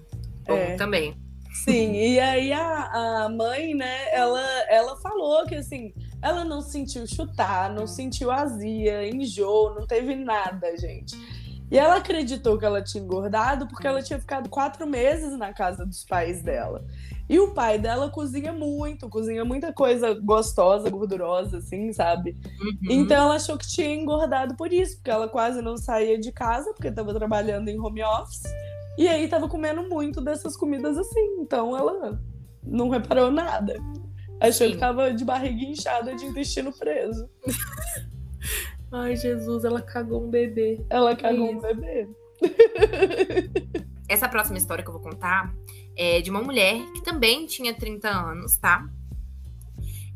[0.47, 0.75] Bom, É.
[0.75, 1.15] também.
[1.53, 7.05] Sim, e aí a, a mãe, né, ela, ela falou que assim, ela não sentiu
[7.07, 11.15] chutar, não sentiu azia, enjoo, não teve nada, gente.
[11.71, 15.85] E ela acreditou que ela tinha engordado porque ela tinha ficado quatro meses na casa
[15.85, 16.83] dos pais dela.
[17.29, 22.35] E o pai dela cozinha muito, cozinha muita coisa gostosa, gordurosa, assim, sabe?
[22.61, 22.77] Uhum.
[22.89, 26.73] Então ela achou que tinha engordado por isso, porque ela quase não saía de casa,
[26.73, 28.43] porque estava trabalhando em home office.
[28.97, 31.37] E aí tava comendo muito dessas comidas assim.
[31.39, 32.21] Então ela
[32.63, 33.75] não reparou nada.
[34.39, 34.73] Achou Sim.
[34.73, 37.29] que tava de barriga inchada de intestino preso.
[38.91, 40.83] Ai, Jesus, ela cagou um bebê.
[40.89, 41.61] Ela cagou um Isso.
[41.61, 42.09] bebê.
[44.09, 45.53] Essa próxima história que eu vou contar
[45.95, 48.85] é de uma mulher que também tinha 30 anos, tá?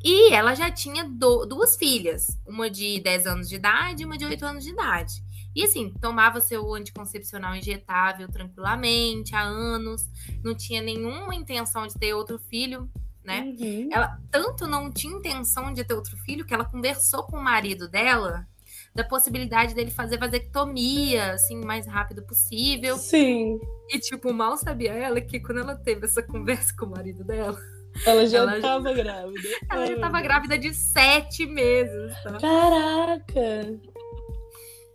[0.03, 4.17] E ela já tinha do- duas filhas, uma de 10 anos de idade e uma
[4.17, 5.13] de 8 anos de idade.
[5.55, 10.03] E assim, tomava seu anticoncepcional injetável tranquilamente há anos,
[10.43, 12.89] não tinha nenhuma intenção de ter outro filho,
[13.23, 13.41] né?
[13.59, 13.89] Uhum.
[13.91, 17.87] Ela tanto não tinha intenção de ter outro filho que ela conversou com o marido
[17.89, 18.45] dela
[18.93, 22.97] da possibilidade dele fazer vasectomia, assim, o mais rápido possível.
[22.97, 23.59] Sim.
[23.89, 27.57] E, tipo, mal sabia ela que quando ela teve essa conversa com o marido dela,
[28.05, 29.49] Ela já Ela já- tava grávida.
[29.71, 32.37] ela já tava grávida de sete meses, tá?
[32.39, 33.79] Caraca!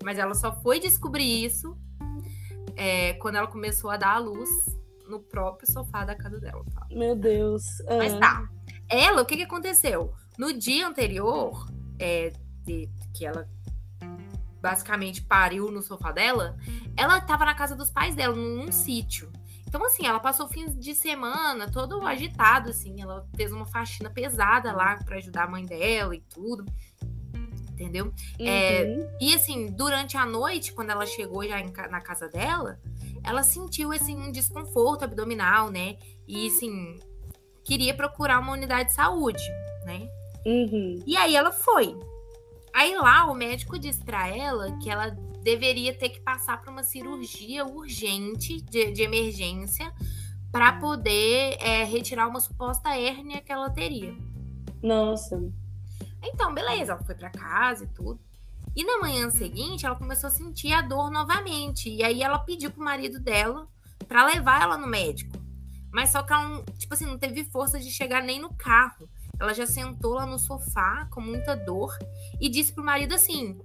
[0.02, 1.76] Mas ela só foi descobrir isso
[2.76, 4.48] é, quando ela começou a dar à luz
[5.08, 6.86] no próprio sofá da casa dela, tá?
[6.90, 7.64] Meu Deus.
[7.98, 8.18] Mas Ah.
[8.20, 8.48] tá.
[8.88, 10.12] Ela, o que que aconteceu?
[10.38, 11.66] No dia anterior,
[11.98, 12.32] é,
[12.64, 13.48] de- que ela
[14.60, 16.56] basicamente pariu no sofá dela,
[16.96, 19.30] ela tava na casa dos pais dela, num, sítio.
[19.66, 23.00] Então, assim, ela passou fins de semana todo agitado, assim.
[23.00, 26.64] Ela fez uma faxina pesada lá pra ajudar a mãe dela e tudo.
[27.80, 28.12] Entendeu?
[28.38, 29.08] é, Uhum.
[29.18, 32.78] E assim, durante a noite, quando ela chegou já em na casa dela,
[33.24, 35.96] ela sentiu assim um desconforto abdominal, né?
[36.28, 36.98] E assim,
[37.64, 39.42] queria procurar uma unidade de saúde,
[39.86, 40.06] né?
[40.44, 41.02] Uhum.
[41.06, 41.96] E aí ela foi.
[42.74, 45.10] Aí lá o médico disse pra ela que ela
[45.42, 49.90] deveria ter que passar por uma cirurgia urgente de, de emergência
[50.52, 54.14] para poder é, retirar uma suposta hérnia que ela teria.
[54.82, 55.50] Nossa.
[56.22, 58.20] Então, beleza, ela foi para casa e tudo.
[58.74, 61.90] E na manhã seguinte, ela começou a sentir a dor novamente.
[61.90, 63.66] E aí ela pediu pro marido dela
[64.06, 65.38] para levar ela no médico.
[65.92, 69.08] Mas só que ela, tipo assim, não teve força de chegar nem no carro.
[69.40, 71.96] Ela já sentou lá no sofá com muita dor
[72.40, 73.58] e disse pro marido assim: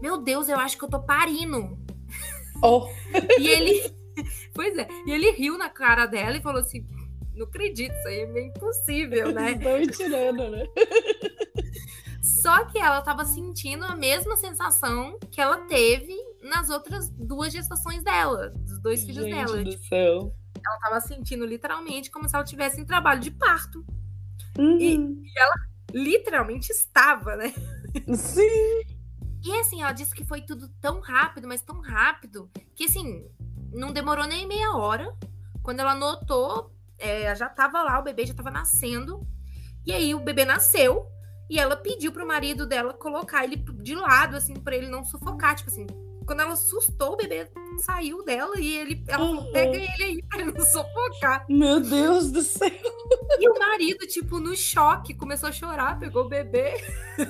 [0.00, 1.78] Meu Deus, eu acho que eu tô parindo.
[2.62, 2.88] Oh.
[3.38, 3.98] e ele.
[4.52, 6.84] Pois é, e ele riu na cara dela e falou assim:
[7.36, 9.52] Não acredito, isso aí é meio impossível, né?
[9.52, 10.64] Estão tirando, né?
[12.42, 18.02] Só que ela tava sentindo a mesma sensação que ela teve nas outras duas gestações
[18.02, 19.64] dela, dos dois filhos Gente dela.
[19.64, 20.34] do Tipo, céu.
[20.64, 23.84] ela tava sentindo literalmente como se ela tivesse em trabalho de parto.
[24.58, 25.22] Uhum.
[25.92, 27.52] Literalmente estava, né?
[28.14, 28.82] Sim.
[29.44, 33.24] E assim, ela disse que foi tudo tão rápido, mas tão rápido, que assim,
[33.72, 35.14] não demorou nem meia hora.
[35.62, 39.26] Quando ela notou, é, já tava lá, o bebê já tava nascendo.
[39.86, 41.06] E aí o bebê nasceu
[41.50, 45.54] e ela pediu pro marido dela colocar ele de lado, assim, pra ele não sufocar.
[45.56, 45.86] Tipo assim,
[46.26, 49.50] quando ela assustou, o bebê saiu dela e ele, ela Uhum.
[49.52, 51.46] pega ele aí pra ele não sufocar.
[51.48, 52.70] Meu Deus do céu.
[53.38, 56.74] E o marido, tipo, no choque, começou a chorar, pegou o bebê.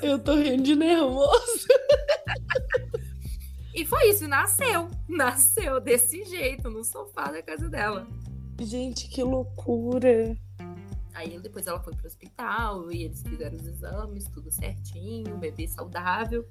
[0.02, 1.68] Eu tô rindo de nervoso.
[3.74, 4.88] E foi isso, nasceu.
[5.08, 8.08] Nasceu desse jeito, no sofá da casa dela.
[8.60, 10.36] Gente, que loucura.
[11.14, 16.46] Aí depois ela foi pro hospital e eles fizeram os exames, tudo certinho, bebê saudável.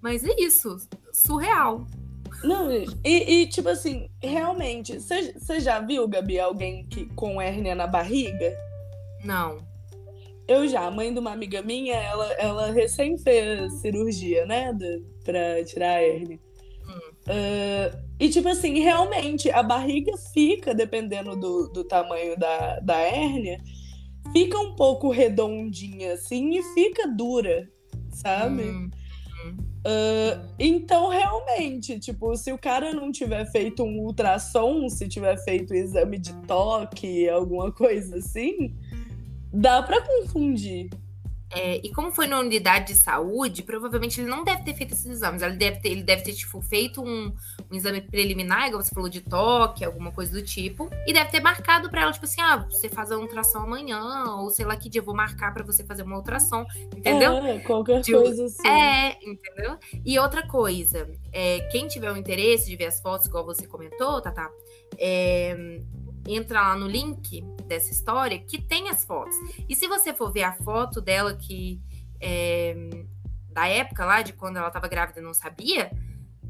[0.00, 0.76] Mas é isso,
[1.12, 1.86] surreal.
[2.44, 2.86] Não, e,
[3.42, 8.54] e, tipo assim, realmente, você já viu, Gabi, alguém que, com hérnia na barriga?
[9.24, 9.58] Não.
[10.46, 14.72] Eu já, a mãe de uma amiga minha, ela, ela recém fez cirurgia, né?
[14.72, 16.38] do- pra tirar a hérnia.
[16.86, 17.10] Hum.
[17.26, 23.58] Ah, e, tipo assim, realmente, a barriga fica, dependendo do, do tamanho da, da hérnia,
[24.32, 27.68] fica um pouco redondinha, assim, e fica dura,
[28.10, 28.62] sabe?
[28.62, 28.90] Hum,
[29.84, 35.74] Ah, então, realmente, tipo, se o cara não tiver feito um ultrassom, se tiver feito
[35.74, 38.74] exame de toque, alguma coisa assim,
[39.52, 40.90] dá pra confundir.
[41.50, 45.06] É, e como foi na unidade de saúde, provavelmente ele não deve ter feito esses
[45.06, 45.40] exames.
[45.40, 47.34] Ele deve ter, ele deve ter tipo, feito um,
[47.70, 50.90] um exame preliminar, igual você falou, de toque, alguma coisa do tipo.
[51.06, 54.50] E deve ter marcado pra ela, tipo assim, ah, você faz a ultrassom amanhã, ou
[54.50, 57.32] sei lá que dia eu vou marcar pra você fazer uma ultrassom, entendeu?
[57.38, 58.68] É, qualquer De- coisa assim.
[58.68, 59.78] É, entendeu?
[60.04, 64.20] E outra coisa, é, quem tiver o interesse de ver as fotos, igual você comentou,
[64.20, 64.50] Tata,
[64.98, 65.80] é,
[66.28, 69.34] entra lá no link dessa história que tem as fotos.
[69.68, 71.80] E se você for ver a foto dela que
[72.20, 72.74] é,
[73.50, 75.90] da época lá, de quando ela tava grávida e não sabia,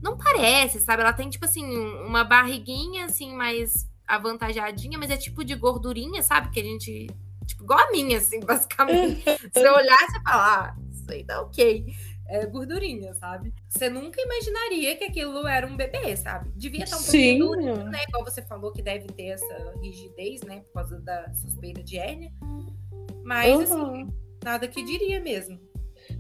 [0.03, 1.03] não parece, sabe?
[1.03, 6.22] Ela tem, tipo assim, um- uma barriguinha, assim, mais avantajadinha, mas é tipo de gordurinha,
[6.22, 6.51] sabe?
[6.51, 7.07] Que a gente.
[7.47, 9.22] Tipo, igual a minha, assim, basicamente.
[9.53, 11.87] Você olhar, você fala, ah, isso aí tá ok.
[12.29, 13.55] É gordurinha, sabe?
[13.68, 16.51] Você nunca imaginaria que aquilo era um bebê, sabe?
[16.55, 17.39] Devia estar um Sim.
[17.39, 18.03] pouquinho duro, né?
[18.07, 20.61] Igual você falou que deve ter essa rigidez, né?
[20.61, 22.31] Por causa da suspeita de hérnia.
[23.24, 24.12] Mas, assim, Uhum.
[24.45, 25.59] nada que diria mesmo.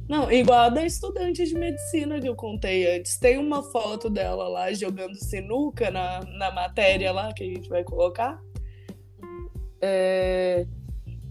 [0.08, 3.18] Não, igual a da estudante de medicina que eu contei antes.
[3.18, 7.84] Tem uma foto dela lá jogando sinuca na, na matéria lá que a gente vai
[7.84, 8.40] colocar.
[9.80, 10.66] É,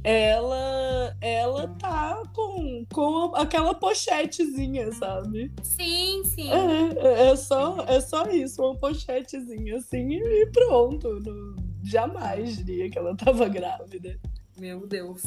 [0.10, 5.52] ela, ela tá com, com aquela pochetezinha, sabe?
[5.62, 6.50] Sim, sim.
[6.50, 11.20] É, é, só, é só isso, uma pochetezinha assim e pronto.
[11.20, 14.18] Não- jamais diria que ela tava grávida.
[14.58, 15.22] Meu Deus.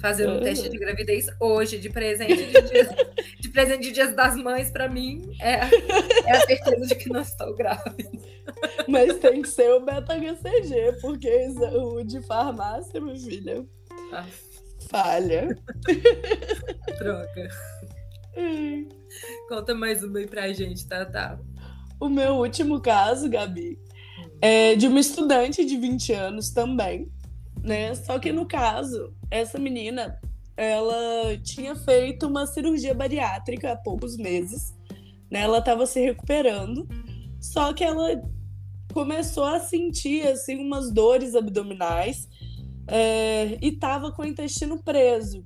[0.00, 0.40] Fazer um É.
[0.40, 2.88] teste de gravidez hoje, de presente de dias,
[3.40, 5.52] de presente de dias das mães, pra mim, é,
[6.26, 8.08] é a certeza de que não estou grávida.
[8.86, 13.64] Mas tem que ser o beta-HCG, porque o de farmácia, minha filha,
[14.12, 14.26] Ah,
[14.88, 15.48] falha.
[16.98, 17.48] troca.
[18.36, 18.88] Hum.
[19.48, 21.04] Conta mais uma aí pra gente, tá?
[21.04, 21.38] tá.
[21.98, 23.78] O meu último caso, Gabi,
[24.40, 27.10] é de uma estudante de 20 anos também,
[27.62, 27.94] né?
[27.94, 30.20] Só que no caso, essa menina,
[30.56, 34.74] ela tinha feito uma cirurgia bariátrica há poucos meses,
[35.30, 35.40] né?
[35.40, 36.86] Ela estava se recuperando,
[37.40, 38.22] só que ela
[38.92, 42.28] começou a sentir assim umas dores abdominais
[42.88, 45.44] é, e tava com o intestino preso.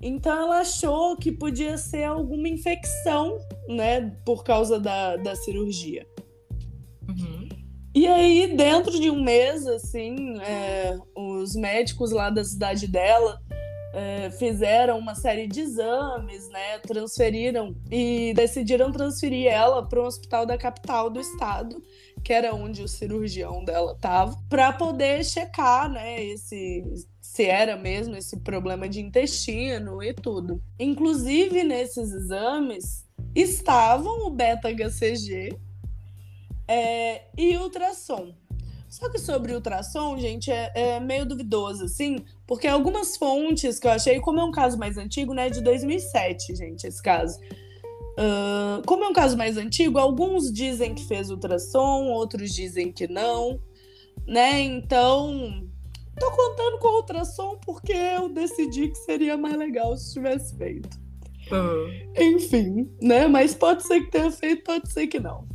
[0.00, 3.36] Então ela achou que podia ser alguma infecção,
[3.68, 6.06] né, por causa da, da cirurgia.
[7.08, 7.48] Uhum.
[7.94, 13.40] E aí, dentro de um mês, assim, é, os médicos lá da cidade dela
[13.92, 16.78] é, fizeram uma série de exames, né?
[16.78, 21.82] Transferiram e decidiram transferir ela para um hospital da capital do estado,
[22.22, 26.84] que era onde o cirurgião dela tava, para poder checar, né, esse
[27.20, 30.60] se era mesmo esse problema de intestino e tudo.
[30.78, 35.56] Inclusive nesses exames estavam o beta-HCG
[36.66, 38.34] é, e ultrassom.
[38.90, 43.92] Só que sobre ultrassom, gente, é, é, meio duvidoso, assim, porque algumas fontes que eu
[43.92, 47.38] achei, como é um caso mais antigo, né, de 2007, gente, esse caso.
[48.18, 53.06] Uh, como é um caso mais antigo, alguns dizem que fez ultrassom, outros dizem que
[53.06, 53.60] não,
[54.26, 54.60] né?
[54.60, 55.64] Então,
[56.18, 60.98] tô contando com ultrassom porque eu decidi que seria mais legal se tivesse feito.
[61.52, 62.12] Uhum.
[62.18, 63.28] Enfim, né?
[63.28, 65.48] Mas pode ser que tenha feito, pode ser que não.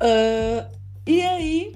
[0.00, 0.70] Uh,
[1.06, 1.74] e aí,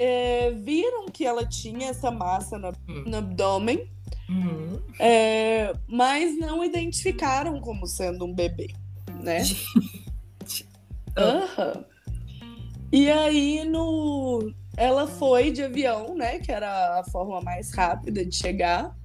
[0.00, 3.04] é, viram que ela tinha essa massa no, hum.
[3.06, 3.86] no abdômen,
[4.30, 4.80] uhum.
[4.98, 8.68] é, mas não identificaram como sendo um bebê,
[9.22, 9.42] né?
[11.20, 11.84] uhum.
[12.90, 16.38] E aí no, ela foi de avião, né?
[16.38, 18.96] Que era a forma mais rápida de chegar,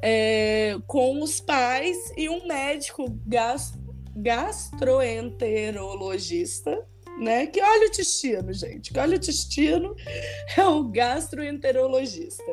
[0.00, 3.74] é, com os pais e um médico gas,
[4.16, 7.46] gastroenterologista né?
[7.46, 8.92] Que olha o intestino, gente.
[8.92, 9.94] Que olha o intestino
[10.56, 12.44] é o gastroenterologista.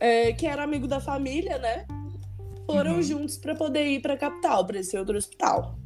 [0.00, 1.86] É, que era amigo da família, né?
[2.66, 3.02] Foram uhum.
[3.02, 5.76] juntos para poder ir para a capital, para esse outro hospital.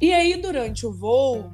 [0.00, 1.50] E aí, durante o voo,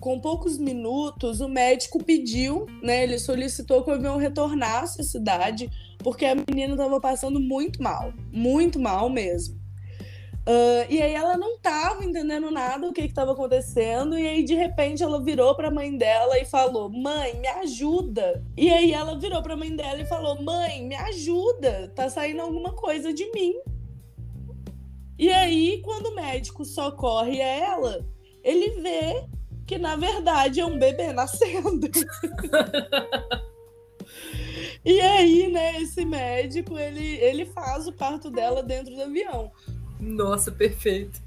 [0.00, 3.04] com poucos minutos, o médico pediu, né?
[3.04, 8.12] Ele solicitou que o avião retornasse à cidade, porque a menina estava passando muito mal,
[8.32, 9.58] muito mal mesmo.
[10.48, 14.16] Uh, e aí ela não tava entendendo nada o que estava acontecendo.
[14.16, 18.44] E aí, de repente, ela virou pra mãe dela e falou: Mãe, me ajuda.
[18.56, 21.90] E aí ela virou pra mãe dela e falou: Mãe, me ajuda.
[21.96, 23.54] Tá saindo alguma coisa de mim.
[25.18, 28.06] E aí, quando o médico socorre ela,
[28.44, 29.26] ele vê
[29.66, 31.90] que na verdade é um bebê nascendo.
[34.84, 39.50] e aí, né, esse médico, ele, ele faz o parto dela dentro do avião.
[40.00, 41.20] Nossa, perfeito.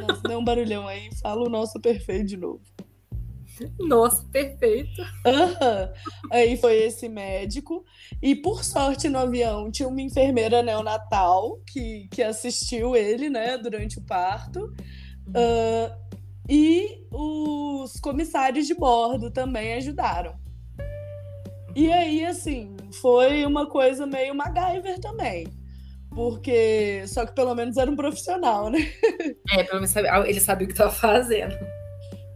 [0.00, 1.10] Nossa, deu um barulhão aí.
[1.20, 2.60] Fala o nosso perfeito de novo.
[3.78, 5.00] Nossa, perfeito.
[5.00, 6.30] Uhum.
[6.30, 7.84] Aí foi esse médico.
[8.22, 13.98] E por sorte no avião tinha uma enfermeira neonatal que, que assistiu ele, né, durante
[13.98, 14.72] o parto.
[15.28, 16.08] Uh,
[16.48, 20.38] e os comissários de bordo também ajudaram.
[21.74, 25.46] E aí, assim, foi uma coisa meio MacGyver também.
[26.14, 27.04] Porque.
[27.06, 28.78] Só que pelo menos era um profissional, né?
[29.50, 29.94] É, pelo menos
[30.26, 31.54] ele sabia o que estava fazendo.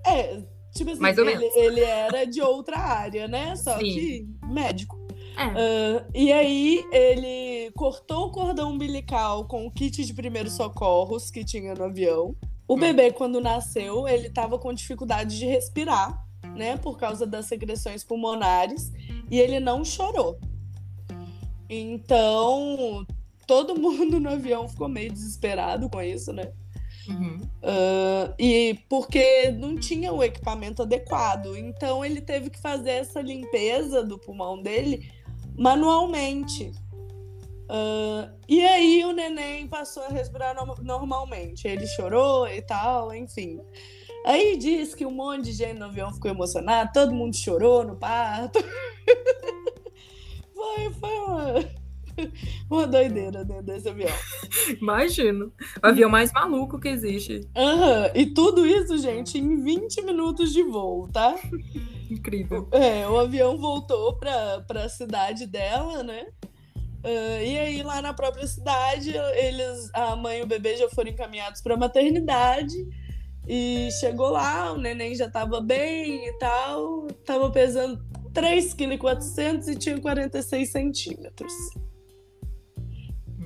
[0.06, 0.40] É,
[0.74, 1.56] tipo assim, Mais ou ele, menos.
[1.56, 3.54] ele era de outra área, né?
[3.56, 3.84] Só Sim.
[3.84, 5.00] que médico.
[5.36, 5.46] É.
[5.46, 11.44] Uh, e aí ele cortou o cordão umbilical com o kit de primeiros socorros que
[11.44, 12.36] tinha no avião.
[12.68, 12.78] O hum.
[12.78, 16.18] bebê, quando nasceu, ele estava com dificuldade de respirar,
[16.54, 16.76] né?
[16.76, 18.92] Por causa das secreções pulmonares.
[19.30, 20.38] E ele não chorou.
[21.68, 23.06] Então,
[23.46, 26.52] todo mundo no avião ficou meio desesperado com isso, né?
[27.08, 27.40] Uhum.
[27.62, 31.56] Uh, e porque não tinha o equipamento adequado.
[31.56, 35.10] Então ele teve que fazer essa limpeza do pulmão dele
[35.56, 36.72] manualmente.
[37.64, 41.66] Uh, e aí o neném passou a respirar no normalmente.
[41.66, 43.60] Ele chorou e tal, enfim.
[44.24, 47.96] Aí diz que um monte de gente no avião ficou emocionado, todo mundo chorou no
[47.96, 48.60] parto.
[50.54, 51.54] foi, foi uma
[52.72, 54.08] Uma doideira dentro desse avião.
[54.80, 55.52] Imagino.
[55.82, 57.46] O avião mais maluco que existe.
[57.54, 58.10] Uhum.
[58.14, 61.34] E tudo isso, gente, em 20 minutos de voo, tá?
[62.10, 62.66] Incrível.
[62.72, 66.28] É, o avião voltou pra, pra cidade dela, né?
[67.04, 71.10] Uh, e aí, lá na própria cidade, eles, a mãe e o bebê já foram
[71.10, 72.74] encaminhados para maternidade.
[73.46, 77.06] E chegou lá, o neném já tava bem e tal.
[77.26, 78.02] Tava pesando
[78.32, 81.52] 3,4 kg e tinha 46 centímetros.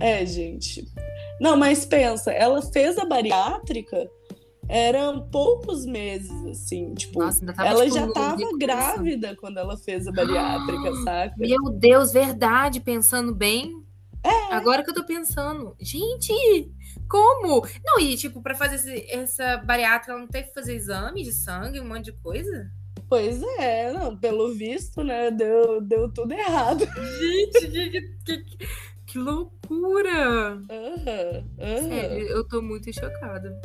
[0.01, 0.87] É, gente.
[1.41, 4.09] Não, mas pensa, ela fez a bariátrica,
[4.69, 10.13] eram poucos meses, assim, tipo, Nossa, ela tipo, já tava grávida quando ela fez a
[10.13, 11.35] bariátrica, ah, saca?
[11.37, 13.85] Meu Deus, verdade, pensando bem.
[14.25, 14.55] É.
[14.55, 16.33] Agora que eu tô pensando, gente,
[17.09, 17.65] como?
[17.85, 21.33] Não, e tipo, pra fazer esse, essa bariátrica, ela não teve que fazer exame de
[21.33, 22.71] sangue, um monte de coisa?
[23.09, 26.81] Pois é, não, pelo visto, né, deu, deu tudo errado.
[26.81, 27.91] Gente, que,
[28.25, 28.67] que, que,
[29.17, 30.57] que loucura!
[30.71, 31.89] Uhum, uhum.
[31.89, 33.59] Sério, eu tô muito chocada.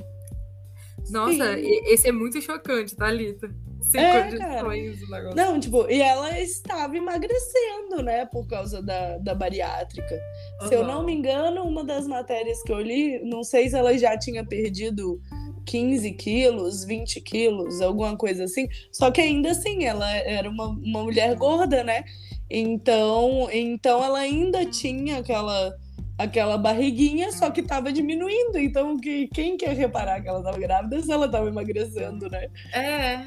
[1.10, 1.82] Nossa, Sim.
[1.88, 3.54] esse é muito chocante, Thalita.
[3.82, 5.36] Sem é, condições o negócio.
[5.36, 10.22] Não, tipo, e ela estava emagrecendo, né, por causa da, da bariátrica.
[10.62, 10.68] Uhum.
[10.68, 13.98] Se eu não me engano, uma das matérias que eu li, não sei se ela
[13.98, 15.20] já tinha perdido
[15.66, 18.70] 15 quilos, 20 quilos, alguma coisa assim.
[18.92, 22.06] Só que ainda assim, ela era uma, uma mulher gorda, né?
[22.54, 25.74] Então, então ela ainda tinha aquela
[26.18, 28.60] aquela barriguinha, só que tava diminuindo.
[28.60, 32.48] Então, que, quem quer reparar que ela tava grávida se ela tava emagrecendo, né?
[32.74, 33.26] É.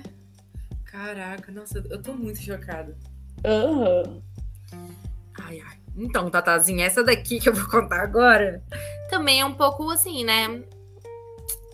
[0.85, 2.97] Caraca, nossa, eu tô muito chocada.
[3.45, 4.23] Aham.
[4.73, 4.91] Uhum.
[5.41, 5.79] Ai, ai.
[5.97, 8.63] Então, Tatazinha, essa daqui que eu vou contar agora
[9.15, 10.63] também é um pouco assim, né?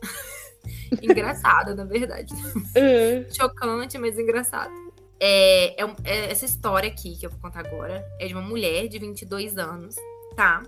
[1.01, 2.35] engraçada, na verdade.
[2.35, 3.25] Uhum.
[3.33, 4.73] Chocante, mas engraçado.
[5.23, 8.89] É, é, é, essa história aqui que eu vou contar agora é de uma mulher
[8.89, 9.95] de 22 anos,
[10.35, 10.63] tá?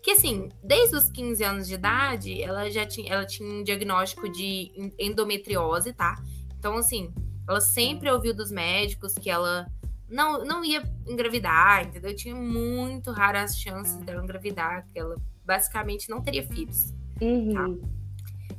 [0.00, 4.30] Que assim, desde os 15 anos de idade, ela já tinha, ela tinha um diagnóstico
[4.30, 6.22] de endometriose, tá?
[6.56, 7.12] Então, assim,
[7.48, 9.66] ela sempre ouviu dos médicos que ela
[10.08, 12.14] não, não ia engravidar, entendeu?
[12.14, 16.94] Tinha muito raras chances dela engravidar, que ela basicamente não teria filhos.
[17.20, 17.52] Uhum.
[17.52, 17.96] Tá?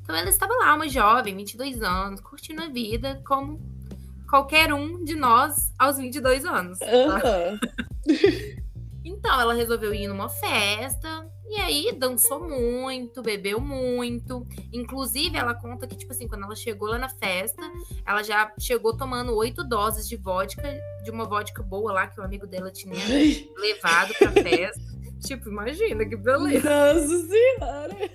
[0.02, 3.77] Então ela estava lá, uma jovem, 22 anos, curtindo a vida como
[4.28, 6.80] qualquer um de nós aos 22 anos.
[6.80, 6.86] Tá?
[6.86, 7.60] Uhum.
[9.04, 14.46] então ela resolveu ir numa festa, e aí dançou muito, bebeu muito.
[14.74, 17.62] Inclusive, ela conta que, tipo assim, quando ela chegou lá na festa,
[18.06, 20.62] ela já chegou tomando oito doses de vodka,
[21.04, 22.96] de uma vodka boa lá que o amigo dela tinha
[23.58, 24.82] levado pra festa.
[25.26, 26.70] tipo, imagina que beleza.
[26.70, 28.12] Nossa senhora!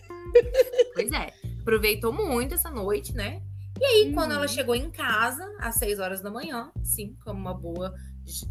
[0.95, 3.43] Pois é, aproveitou muito essa noite, né?
[3.83, 4.49] E aí, quando ela uhum.
[4.49, 7.93] chegou em casa, às seis horas da manhã, sim, como uma boa,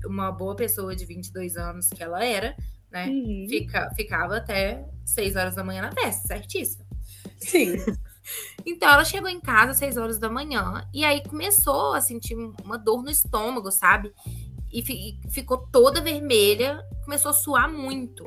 [0.05, 2.53] uma boa pessoa de 22 anos que ela era,
[2.91, 3.07] né?
[3.07, 3.45] Uhum.
[3.47, 6.85] Fica, ficava até 6 horas da manhã na festa, certíssimo.
[7.37, 7.77] Sim.
[8.65, 12.35] então ela chegou em casa às 6 horas da manhã e aí começou a sentir
[12.35, 14.11] uma dor no estômago, sabe?
[14.69, 18.25] E, fi, ficou toda vermelha, começou a suar muito.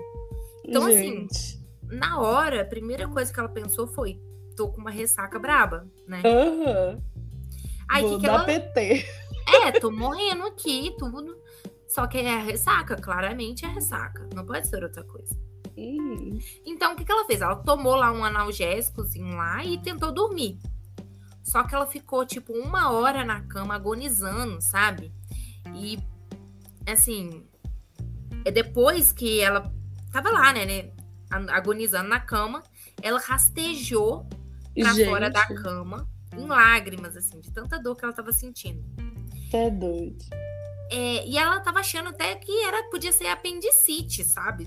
[0.64, 1.36] Então, assim, Gente.
[1.36, 4.18] assim, na hora, a primeira coisa que ela pensou foi:
[4.54, 6.22] tô com uma ressaca braba, né?
[6.24, 6.96] Aham.
[6.96, 7.02] Uhum.
[7.88, 8.44] Aí Vou que, que ela.
[8.44, 9.06] PT.
[9.46, 11.36] É, tô morrendo aqui, tudo.
[11.86, 14.28] Só que é ressaca, claramente é ressaca.
[14.34, 15.36] Não pode ser outra coisa.
[15.76, 16.38] Uhum.
[16.64, 17.40] Então, o que, que ela fez?
[17.40, 20.58] Ela tomou lá um analgésicozinho lá e tentou dormir.
[21.42, 25.12] Só que ela ficou, tipo, uma hora na cama agonizando, sabe?
[25.74, 25.98] E,
[26.86, 27.46] assim,
[28.44, 29.72] é depois que ela
[30.10, 30.90] tava lá, né, né
[31.50, 32.62] agonizando na cama,
[33.02, 34.26] ela rastejou
[34.74, 35.08] pra Gente.
[35.08, 38.82] fora da cama, em lágrimas, assim, de tanta dor que ela tava sentindo.
[39.52, 40.24] É doido.
[40.90, 44.66] É, e ela tava achando até que era, podia ser apendicite, sabe?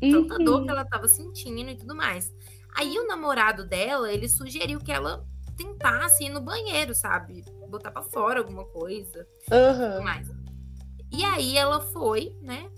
[0.00, 0.44] Tanta uhum.
[0.44, 2.32] dor que ela tava sentindo e tudo mais.
[2.76, 5.26] Aí o namorado dela, ele sugeriu que ela
[5.56, 7.42] tentasse ir no banheiro, sabe?
[7.70, 9.26] Botar pra fora alguma coisa.
[9.50, 10.04] Uhum.
[10.04, 10.28] Mais.
[11.10, 12.68] E aí ela foi, né?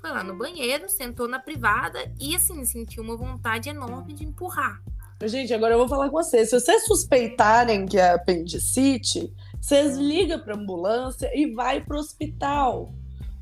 [0.00, 4.80] Foi lá no banheiro, sentou na privada e assim, sentiu uma vontade enorme de empurrar.
[5.28, 6.48] Gente, agora eu vou falar com vocês.
[6.48, 12.94] Se vocês suspeitarem que é apendicite, vocês ligam para ambulância e vai para o hospital.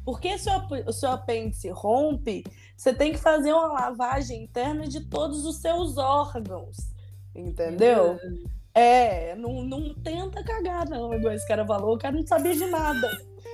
[0.05, 0.49] Porque se
[0.87, 2.43] o seu apêndice rompe,
[2.77, 6.77] você tem que fazer uma lavagem interna de todos os seus órgãos.
[7.35, 8.19] Entendeu?
[8.75, 12.67] É, não, não tenta cagar, não, igual esse cara falou, o cara não sabia de
[12.67, 13.09] nada.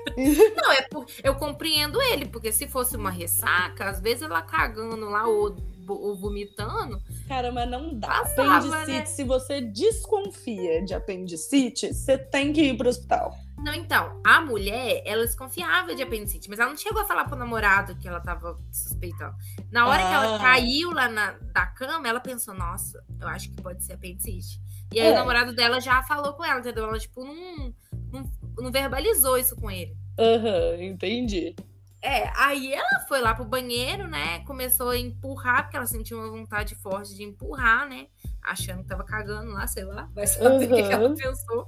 [0.54, 5.08] Não, é por, eu compreendo ele, porque se fosse uma ressaca, às vezes ela cagando
[5.08, 5.56] lá ou,
[5.88, 7.00] ou vomitando.
[7.26, 8.08] Cara, mas não dá.
[8.08, 9.06] Passava, apendicite, né?
[9.06, 13.34] se você desconfia de apendicite, você tem que ir pro hospital.
[13.58, 17.36] Não, então, a mulher, ela desconfiava de apendicite, mas ela não chegou a falar pro
[17.36, 19.34] namorado que ela tava suspeitando.
[19.70, 20.08] Na hora ah.
[20.08, 20.38] que ela ah.
[20.38, 24.60] caiu lá na, da cama, ela pensou, nossa, eu acho que pode ser apendicite.
[24.92, 25.12] E aí é.
[25.12, 26.84] o namorado dela já falou com ela, entendeu?
[26.84, 27.74] Ela, tipo, não,
[28.12, 29.96] não, não verbalizou isso com ele.
[30.18, 31.56] Aham, uhum, entendi.
[32.04, 34.40] É, aí ela foi lá pro banheiro, né?
[34.40, 38.08] Começou a empurrar, porque ela sentiu uma vontade forte de empurrar, né?
[38.42, 40.86] Achando que tava cagando lá, sei lá, vai saber o uhum.
[40.86, 41.66] que ela pensou.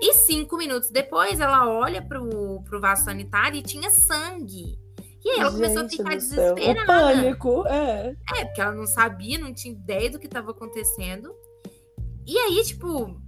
[0.00, 4.78] E cinco minutos depois, ela olha pro, pro vaso sanitário e tinha sangue.
[5.22, 6.82] E aí ela Gente começou a ficar desesperada.
[6.82, 8.16] O pânico, é.
[8.36, 11.34] É, porque ela não sabia, não tinha ideia do que estava acontecendo.
[12.26, 13.20] E aí, tipo,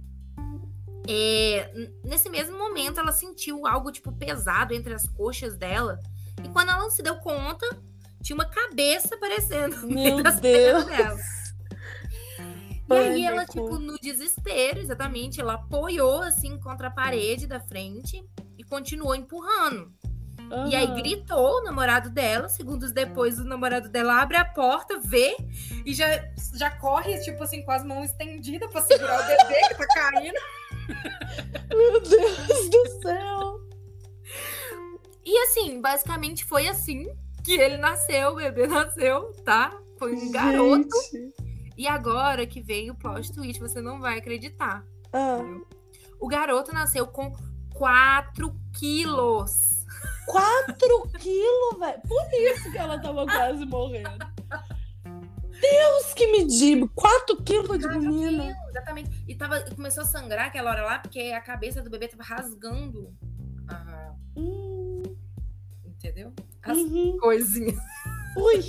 [1.07, 5.99] é, nesse mesmo momento, ela sentiu algo, tipo, pesado entre as coxas dela.
[6.43, 7.65] E quando ela não se deu conta,
[8.21, 9.75] tinha uma cabeça aparecendo.
[9.87, 10.85] Meu Deus!
[10.85, 11.17] Dela.
[12.89, 18.23] E aí ela, tipo, no desespero, exatamente, ela apoiou, assim, contra a parede da frente
[18.57, 19.91] e continuou empurrando.
[20.51, 20.67] Uhum.
[20.69, 22.47] E aí gritou o namorado dela.
[22.47, 25.35] Segundos depois, o namorado dela abre a porta, vê
[25.85, 26.07] e já,
[26.55, 30.39] já corre, tipo assim, com as mãos estendidas pra segurar o bebê que tá caindo.
[31.69, 33.59] Meu Deus do céu!
[35.25, 37.07] E assim, basicamente foi assim
[37.43, 39.77] que ele nasceu, o bebê nasceu, tá?
[39.97, 40.31] Foi um Gente.
[40.31, 40.89] garoto.
[41.77, 44.83] E agora que vem o plot twist, você não vai acreditar.
[45.13, 45.39] Ah,
[46.19, 47.31] O garoto nasceu com
[47.73, 49.77] 4 quilos.
[50.25, 52.01] 4 quilos, velho.
[52.07, 54.25] Por isso que ela tava quase morrendo.
[55.61, 56.87] Deus que me diga.
[56.95, 58.55] 4 quilos de menina.
[58.69, 59.09] Exatamente.
[59.27, 63.13] E tava, começou a sangrar aquela hora lá, porque a cabeça do bebê tava rasgando.
[63.67, 65.01] a- Hum,
[65.85, 66.31] entendeu?
[66.63, 67.17] As uhum.
[67.19, 67.75] coisinhas.
[68.37, 68.61] Ui.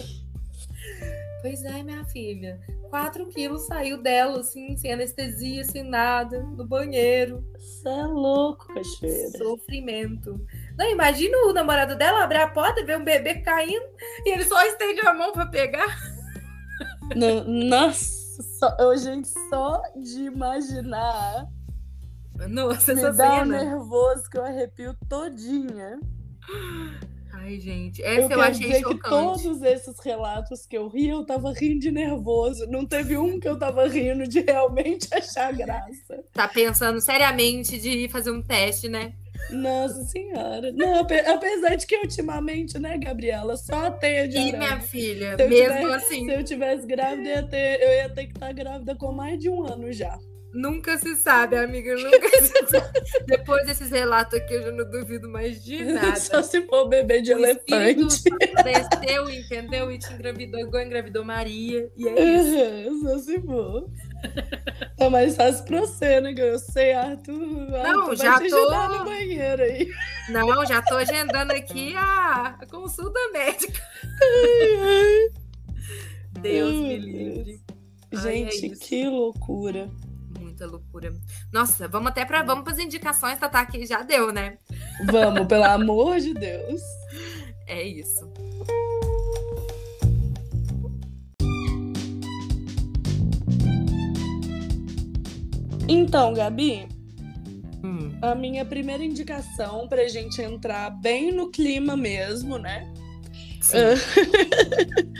[1.42, 2.58] Pois é, minha filha.
[2.90, 7.44] 4 quilos saiu dela, assim, sem anestesia, sem nada, no banheiro.
[7.58, 9.38] Você é louco, cachoeira.
[9.38, 10.40] Sofrimento.
[10.76, 13.84] Não, imagina o namorado dela abrir a porta, ver um bebê caindo
[14.24, 15.86] e ele só estende a mão pra pegar.
[17.16, 21.46] No- Nossa, só, eu, gente, só de imaginar
[22.48, 23.64] Nossa, me essa dá um cena.
[23.64, 25.98] nervoso que eu arrepio todinha.
[27.32, 29.08] Ai, gente, Eu essa eu, quero achei dizer que chocante.
[29.08, 32.66] todos esses relatos que eu ri, eu tava rindo de nervoso.
[32.68, 36.24] Não teve um que eu tava rindo de realmente achar graça.
[36.32, 39.14] Tá pensando seriamente de fazer um teste, né?
[39.50, 40.72] Nossa senhora.
[40.72, 45.76] Não, ape- apesar de que ultimamente, né, Gabriela, só teia de E minha filha, mesmo
[45.78, 48.94] tiver- assim, Se eu tivesse grávida, eu ia, ter, eu ia ter que estar grávida
[48.94, 50.18] com mais de um ano já.
[50.60, 53.00] Nunca se sabe, amiga, nunca se sabe.
[53.26, 56.16] Depois desses relatos aqui, eu já não duvido mais de nada.
[56.16, 58.22] Só se for bebê de O elefante.
[58.64, 59.90] desceu, entendeu?
[59.90, 61.90] E te engravidou igual engravidou Maria.
[61.96, 62.90] E é isso.
[62.90, 63.90] Uhum, Só se for.
[64.98, 66.34] É mais fácil pra você, né?
[66.36, 67.38] Eu sei, Arthur.
[67.38, 69.88] Não, Arthur já tô- no banheiro aí.
[70.30, 73.80] Não, já tô agendando aqui a, a consulta médica.
[76.40, 77.60] Deus Ai, me meu livre.
[78.12, 78.80] Ai, Gente, é isso.
[78.80, 79.88] que loucura.
[80.58, 81.14] Muita loucura.
[81.52, 84.58] Nossa, vamos até para vamos as indicações, Tatá, que já deu, né?
[85.04, 86.82] Vamos, pelo amor de Deus.
[87.64, 88.28] É isso.
[95.86, 96.88] Então, Gabi,
[97.84, 98.18] Hum.
[98.20, 102.92] a minha primeira indicação pra gente entrar bem no clima mesmo, né?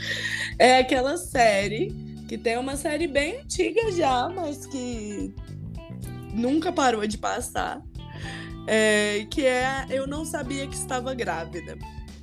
[0.59, 1.95] É aquela série
[2.29, 5.33] que tem uma série bem antiga já, mas que
[6.31, 7.81] nunca parou de passar.
[8.67, 11.75] é, que é Eu Não Sabia Que Estava Grávida.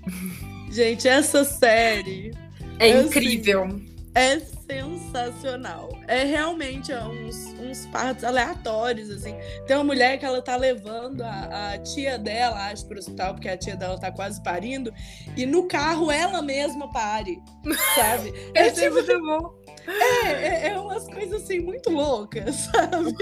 [0.70, 2.30] Gente, essa série
[2.78, 3.80] É eu incrível.
[4.14, 5.88] é sensacional.
[6.08, 9.36] É realmente é uns, uns partos aleatórios, assim.
[9.66, 13.48] Tem uma mulher que ela tá levando a, a tia dela, acho, pro hospital, porque
[13.48, 14.92] a tia dela tá quase parindo,
[15.36, 17.40] e no carro ela mesma pare,
[17.94, 18.32] sabe?
[18.54, 19.54] É, é tipo, muito bom.
[19.86, 23.14] é, é- é umas coisas assim muito loucas, sabe?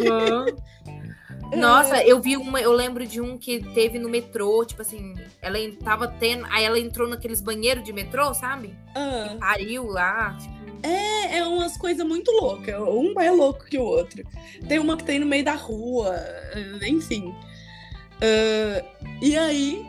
[1.57, 5.59] Nossa, eu vi uma, eu lembro de um que teve no metrô, tipo assim, ela
[5.85, 8.75] tava tendo, aí ela entrou naqueles banheiros de metrô, sabe?
[8.95, 12.79] Ah, Pariu lá, tipo, é, é umas coisas muito loucas.
[12.81, 14.23] Um mais louco que o outro.
[14.69, 17.35] Tem uma que tem no meio da rua, eh, enfim.
[18.21, 18.85] Ah,
[19.21, 19.87] e aí,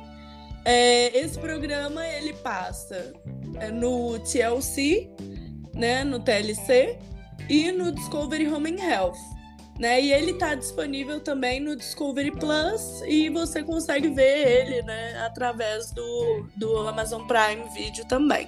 [0.65, 3.13] é, esse programa ele passa
[3.59, 5.09] é, no TLC,
[5.73, 6.97] né, no TLC
[7.49, 9.35] e no Discovery Home and Health.
[9.77, 15.19] Né, e ele tá disponível também no Discovery Plus e você consegue ver ele né,
[15.25, 18.47] através do, do Amazon Prime Video também.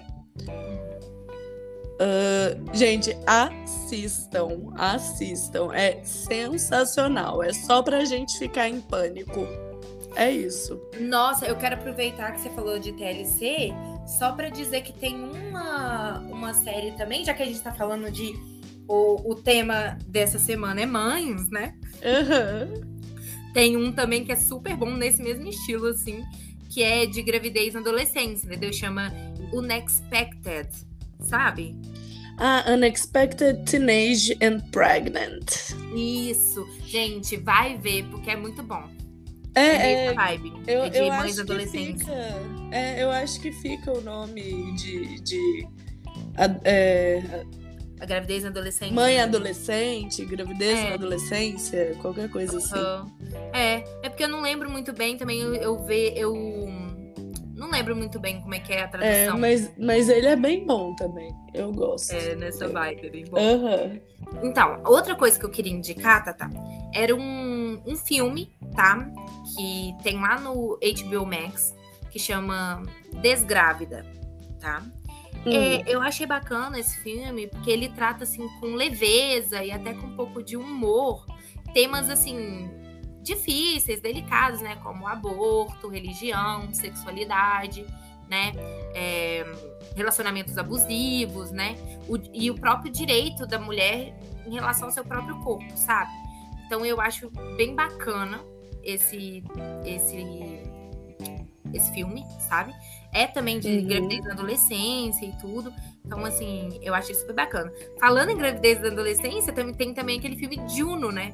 [1.99, 5.73] Ah, gente, assistam, assistam.
[5.73, 7.41] É sensacional.
[7.43, 9.47] É só pra gente ficar em pânico.
[10.15, 10.81] É isso.
[10.99, 13.71] Nossa, eu quero aproveitar que você falou de TLC,
[14.17, 18.11] só pra dizer que tem uma, uma série também, já que a gente tá falando
[18.11, 18.33] de.
[18.89, 21.75] O, o tema dessa semana é mães, né?
[22.03, 22.97] Aham.
[23.53, 26.23] Tem um também que é super bom nesse mesmo estilo, assim,
[26.69, 28.71] que é de gravidez na adolescência, entendeu?
[28.71, 29.11] Chama
[29.51, 30.69] Unexpected,
[31.21, 31.75] sabe?
[32.39, 35.73] Ah, Unexpected Teenage and Pregnant.
[35.95, 38.83] Isso, gente, vai ver, porque é muito bom.
[39.55, 40.53] É, É, vibe.
[40.67, 42.03] eu, é de eu mães acho que adolescentes.
[42.03, 42.13] fica.
[42.71, 45.19] É, eu acho que fica o nome de.
[45.21, 45.67] de
[46.37, 47.43] a- é,
[47.99, 48.93] A gravidez na adolescência.
[48.93, 50.89] mãe adolescente, gravidez É.
[50.89, 52.75] na adolescência, qualquer coisa assim.
[52.77, 53.11] Aham.
[53.51, 55.39] É, é porque eu não lembro muito bem também.
[55.39, 56.35] Eu, eu ve, eu
[57.57, 59.37] não lembro muito bem como é que é a É, tradução.
[59.39, 61.33] mas, mas ele é bem bom também.
[61.53, 62.11] Eu gosto.
[62.13, 63.37] É, nessa vibe, é bem bom.
[63.37, 63.99] Aham.
[64.43, 66.49] Então, outra coisa que eu queria indicar, Tata,
[66.93, 69.09] era um, um filme, tá?
[69.55, 71.75] Que tem lá no HBO Max,
[72.11, 72.83] que chama
[73.21, 74.05] Desgrávida,
[74.59, 74.83] tá?
[75.45, 75.51] Hum.
[75.51, 80.07] É, eu achei bacana esse filme, porque ele trata, assim, com leveza e até com
[80.07, 81.25] um pouco de humor,
[81.73, 82.69] temas, assim,
[83.27, 84.77] difíceis, delicados, né?
[84.77, 87.85] Como aborto, religião, sexualidade.
[88.29, 88.51] né?
[88.93, 89.45] É,
[89.95, 91.75] relacionamentos abusivos, né?
[92.07, 96.11] O, e o próprio direito da mulher em relação ao seu próprio corpo, sabe?
[96.65, 98.41] Então eu acho bem bacana
[98.83, 99.43] esse
[99.85, 100.67] esse
[101.73, 102.73] esse filme, sabe?
[103.13, 103.87] É também de uhum.
[103.87, 105.73] gravidez na adolescência e tudo.
[106.05, 107.71] Então, assim, eu achei super bacana.
[107.99, 111.33] Falando em gravidez da adolescência, também tem também aquele filme Juno, né?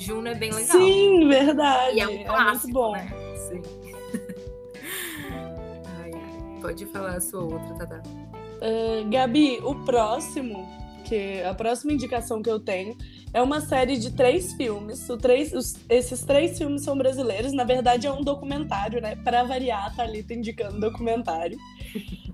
[0.00, 0.78] Juno é bem legal.
[0.78, 1.96] Sim, verdade.
[1.96, 2.92] E é um clássico, é muito bom.
[2.92, 3.10] Né?
[3.36, 3.62] Sim.
[6.02, 6.60] ai, ai.
[6.62, 8.02] Pode falar a sua outra, Tata.
[8.62, 10.66] Uh, Gabi, o próximo,
[11.04, 12.96] que a próxima indicação que eu tenho
[13.34, 15.08] é uma série de três filmes.
[15.10, 17.52] O três, os, esses três filmes são brasileiros.
[17.52, 19.16] Na verdade, é um documentário, né?
[19.16, 21.58] Para variar, tá ali tá indicando documentário.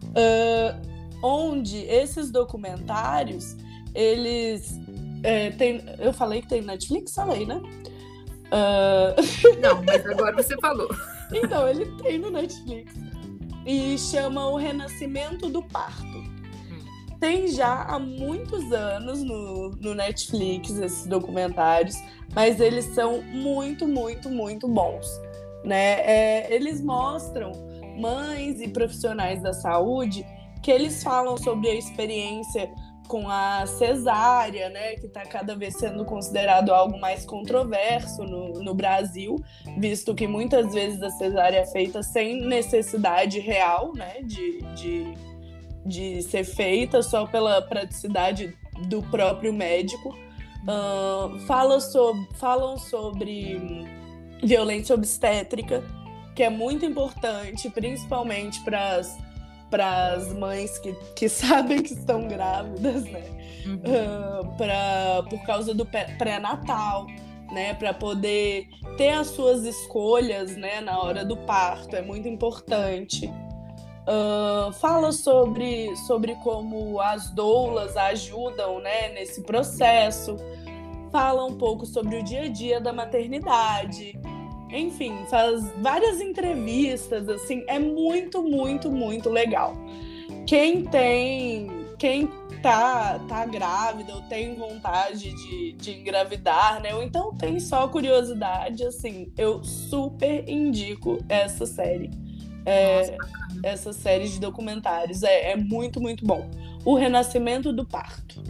[0.02, 3.56] uh, onde esses documentários,
[3.92, 4.80] eles.
[5.26, 7.12] É, tem, eu falei que tem Netflix?
[7.12, 7.56] Falei, né?
[8.46, 9.58] Uh...
[9.60, 10.88] Não, mas agora você falou.
[11.34, 12.94] então, ele tem no Netflix.
[13.66, 16.24] E chama O Renascimento do Parto.
[17.18, 21.96] Tem já há muitos anos no, no Netflix esses documentários,
[22.32, 25.08] mas eles são muito, muito, muito bons.
[25.64, 26.02] Né?
[26.02, 27.50] É, eles mostram
[27.98, 30.24] mães e profissionais da saúde
[30.62, 32.70] que eles falam sobre a experiência
[33.07, 38.74] com a cesárea, né, que está cada vez sendo considerado algo mais controverso no, no
[38.74, 39.36] Brasil,
[39.78, 45.14] visto que muitas vezes a cesárea é feita sem necessidade real, né, de, de,
[45.84, 48.57] de ser feita só pela praticidade
[48.88, 50.14] do próprio médico.
[50.62, 53.86] Uh, fala sobre, falam sobre
[54.42, 55.84] violência obstétrica,
[56.34, 59.16] que é muito importante, principalmente para as
[59.70, 63.24] para as mães que, que sabem que estão grávidas, né?
[63.66, 63.74] Uhum.
[63.76, 67.06] Uh, pra, por causa do pré-natal,
[67.52, 67.74] né?
[67.74, 70.80] Para poder ter as suas escolhas, né?
[70.80, 73.30] Na hora do parto, é muito importante.
[74.06, 80.36] Uh, fala sobre, sobre como as doulas ajudam né, nesse processo.
[81.10, 84.16] Fala um pouco sobre o dia a dia da maternidade.
[84.70, 89.76] Enfim, faz várias entrevistas, assim, é muito, muito, muito legal.
[90.46, 92.28] Quem tem, quem
[92.62, 96.94] tá, tá grávida ou tem vontade de, de engravidar, né?
[96.94, 102.10] Ou então tem só curiosidade, assim, eu super indico essa série.
[102.64, 103.16] É,
[103.62, 105.22] essa série de documentários.
[105.22, 106.50] É, é muito, muito bom.
[106.84, 108.42] O Renascimento do Parto.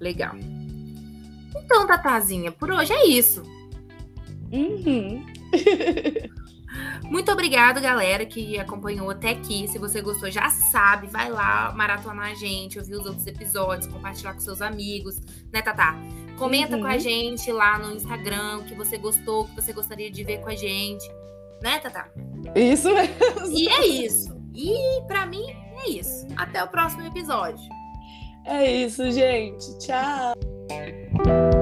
[0.00, 0.34] Legal.
[1.56, 3.42] Então, Tatazinha, por hoje é isso.
[4.52, 5.24] Uhum.
[7.10, 9.68] Muito obrigado, galera, que acompanhou até aqui.
[9.68, 14.32] Se você gostou, já sabe, vai lá maratonar a gente, ouvir os outros episódios, compartilhar
[14.32, 15.20] com seus amigos,
[15.52, 15.96] né, Tatá?
[16.38, 16.82] Comenta uhum.
[16.82, 16.98] com a uhum.
[16.98, 20.48] gente lá no Instagram o que você gostou, o que você gostaria de ver com
[20.48, 21.06] a gente,
[21.62, 22.08] né, Tatá?
[22.54, 23.14] Isso mesmo.
[23.52, 24.34] E é isso.
[24.54, 25.44] E para mim
[25.84, 26.26] é isso.
[26.36, 27.62] Até o próximo episódio.
[28.44, 29.78] É isso, gente.
[29.78, 31.61] Tchau.